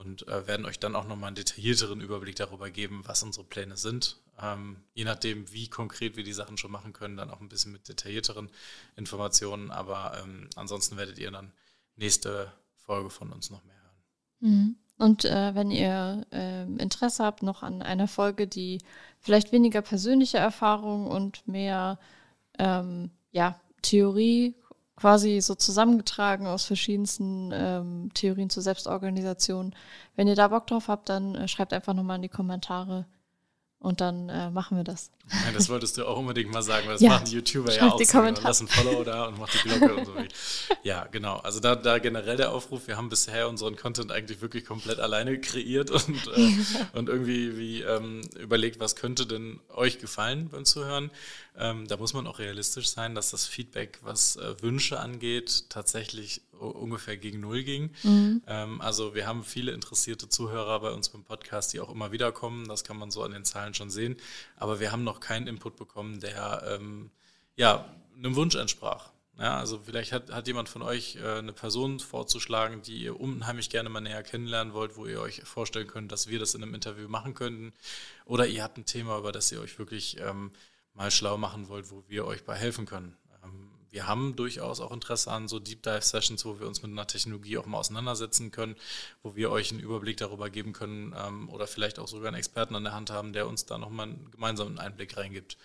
[0.00, 3.76] und äh, werden euch dann auch nochmal einen detaillierteren Überblick darüber geben, was unsere Pläne
[3.76, 4.16] sind.
[4.40, 7.72] Ähm, je nachdem, wie konkret wir die Sachen schon machen können, dann auch ein bisschen
[7.72, 8.48] mit detaillierteren
[8.96, 9.70] Informationen.
[9.70, 11.52] Aber ähm, ansonsten werdet ihr dann
[11.96, 14.52] nächste Folge von uns noch mehr hören.
[14.52, 14.76] Mhm.
[14.96, 18.80] Und äh, wenn ihr äh, Interesse habt noch an einer Folge, die
[19.18, 21.98] vielleicht weniger persönliche Erfahrung und mehr
[22.58, 24.54] ähm, ja, Theorie
[25.00, 29.74] quasi so zusammengetragen aus verschiedensten ähm, Theorien zur Selbstorganisation.
[30.14, 33.06] Wenn ihr da Bock drauf habt, dann äh, schreibt einfach nochmal in die Kommentare
[33.78, 35.10] und dann äh, machen wir das.
[35.32, 37.10] Ja, das wolltest du auch unbedingt mal sagen, weil das Ja.
[37.10, 37.96] machen die YouTuber ja Schreibt auch.
[37.98, 38.18] die so.
[38.18, 38.46] Kommentare.
[38.48, 40.12] Lass ein Follow da und mach die Glocke und so.
[40.82, 41.36] Ja, genau.
[41.38, 45.40] Also da, da generell der Aufruf, wir haben bisher unseren Content eigentlich wirklich komplett alleine
[45.40, 46.52] kreiert und, äh,
[46.98, 51.10] und irgendwie wie, ähm, überlegt, was könnte denn euch gefallen beim Zuhören.
[51.58, 56.42] Ähm, da muss man auch realistisch sein, dass das Feedback, was äh, Wünsche angeht, tatsächlich
[56.58, 57.90] ungefähr gegen Null ging.
[58.04, 62.32] Ähm, also wir haben viele interessierte Zuhörer bei uns beim Podcast, die auch immer wieder
[62.32, 62.68] kommen.
[62.68, 64.16] Das kann man so an den Zahlen schon sehen.
[64.56, 67.10] Aber wir haben noch keinen Input bekommen, der ähm,
[67.56, 67.84] ja,
[68.16, 69.10] einem Wunsch entsprach.
[69.38, 73.70] Ja, also vielleicht hat, hat jemand von euch äh, eine Person vorzuschlagen, die ihr unheimlich
[73.70, 76.74] gerne mal näher kennenlernen wollt, wo ihr euch vorstellen könnt, dass wir das in einem
[76.74, 77.72] Interview machen könnten.
[78.26, 80.52] Oder ihr habt ein Thema, über das ihr euch wirklich ähm,
[80.92, 83.16] mal schlau machen wollt, wo wir euch bei helfen können.
[83.42, 86.90] Ähm, wir haben durchaus auch Interesse an so Deep Dive Sessions, wo wir uns mit
[86.90, 88.76] einer Technologie auch mal auseinandersetzen können,
[89.22, 92.76] wo wir euch einen Überblick darüber geben können ähm, oder vielleicht auch sogar einen Experten
[92.76, 95.56] an der Hand haben, der uns da nochmal einen gemeinsamen Einblick reingibt.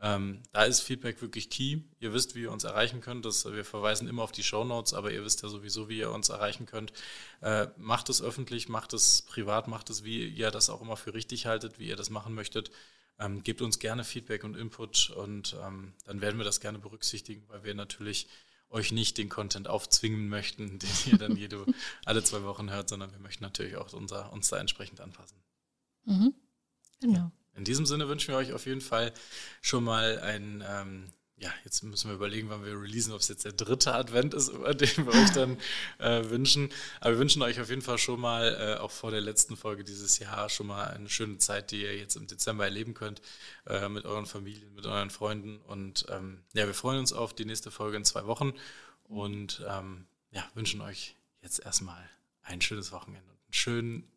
[0.00, 1.78] Ähm, da ist Feedback wirklich key.
[2.00, 3.24] Ihr wisst, wie ihr uns erreichen könnt.
[3.24, 6.10] Das, wir verweisen immer auf die Show Notes, aber ihr wisst ja sowieso, wie ihr
[6.10, 6.92] uns erreichen könnt.
[7.40, 11.14] Äh, macht es öffentlich, macht es privat, macht es, wie ihr das auch immer für
[11.14, 12.72] richtig haltet, wie ihr das machen möchtet.
[13.18, 17.44] Ähm, gebt uns gerne Feedback und Input und ähm, dann werden wir das gerne berücksichtigen,
[17.48, 18.28] weil wir natürlich
[18.72, 21.64] euch nicht den Content aufzwingen möchten, den ihr dann jede,
[22.04, 25.38] alle zwei Wochen hört, sondern wir möchten natürlich auch unser, uns da entsprechend anpassen.
[26.04, 26.34] Mhm.
[27.00, 27.30] Genau.
[27.54, 29.12] In diesem Sinne wünschen wir euch auf jeden Fall
[29.60, 31.12] schon mal ein, ähm,
[31.42, 34.48] ja, jetzt müssen wir überlegen, wann wir releasen, ob es jetzt der dritte Advent ist,
[34.48, 35.58] über den wir euch dann
[35.98, 36.70] äh, wünschen.
[37.00, 39.82] Aber wir wünschen euch auf jeden Fall schon mal, äh, auch vor der letzten Folge
[39.82, 43.20] dieses Jahr, schon mal eine schöne Zeit, die ihr jetzt im Dezember erleben könnt,
[43.66, 45.58] äh, mit euren Familien, mit euren Freunden.
[45.66, 48.52] Und ähm, ja, wir freuen uns auf die nächste Folge in zwei Wochen
[49.02, 52.08] und ähm, ja, wünschen euch jetzt erstmal
[52.42, 54.08] ein schönes Wochenende und einen schönen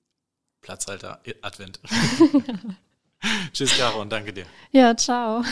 [0.62, 1.80] Platzhalter Advent.
[3.54, 4.46] Tschüss, Caro, und danke dir.
[4.72, 5.44] Ja, ciao.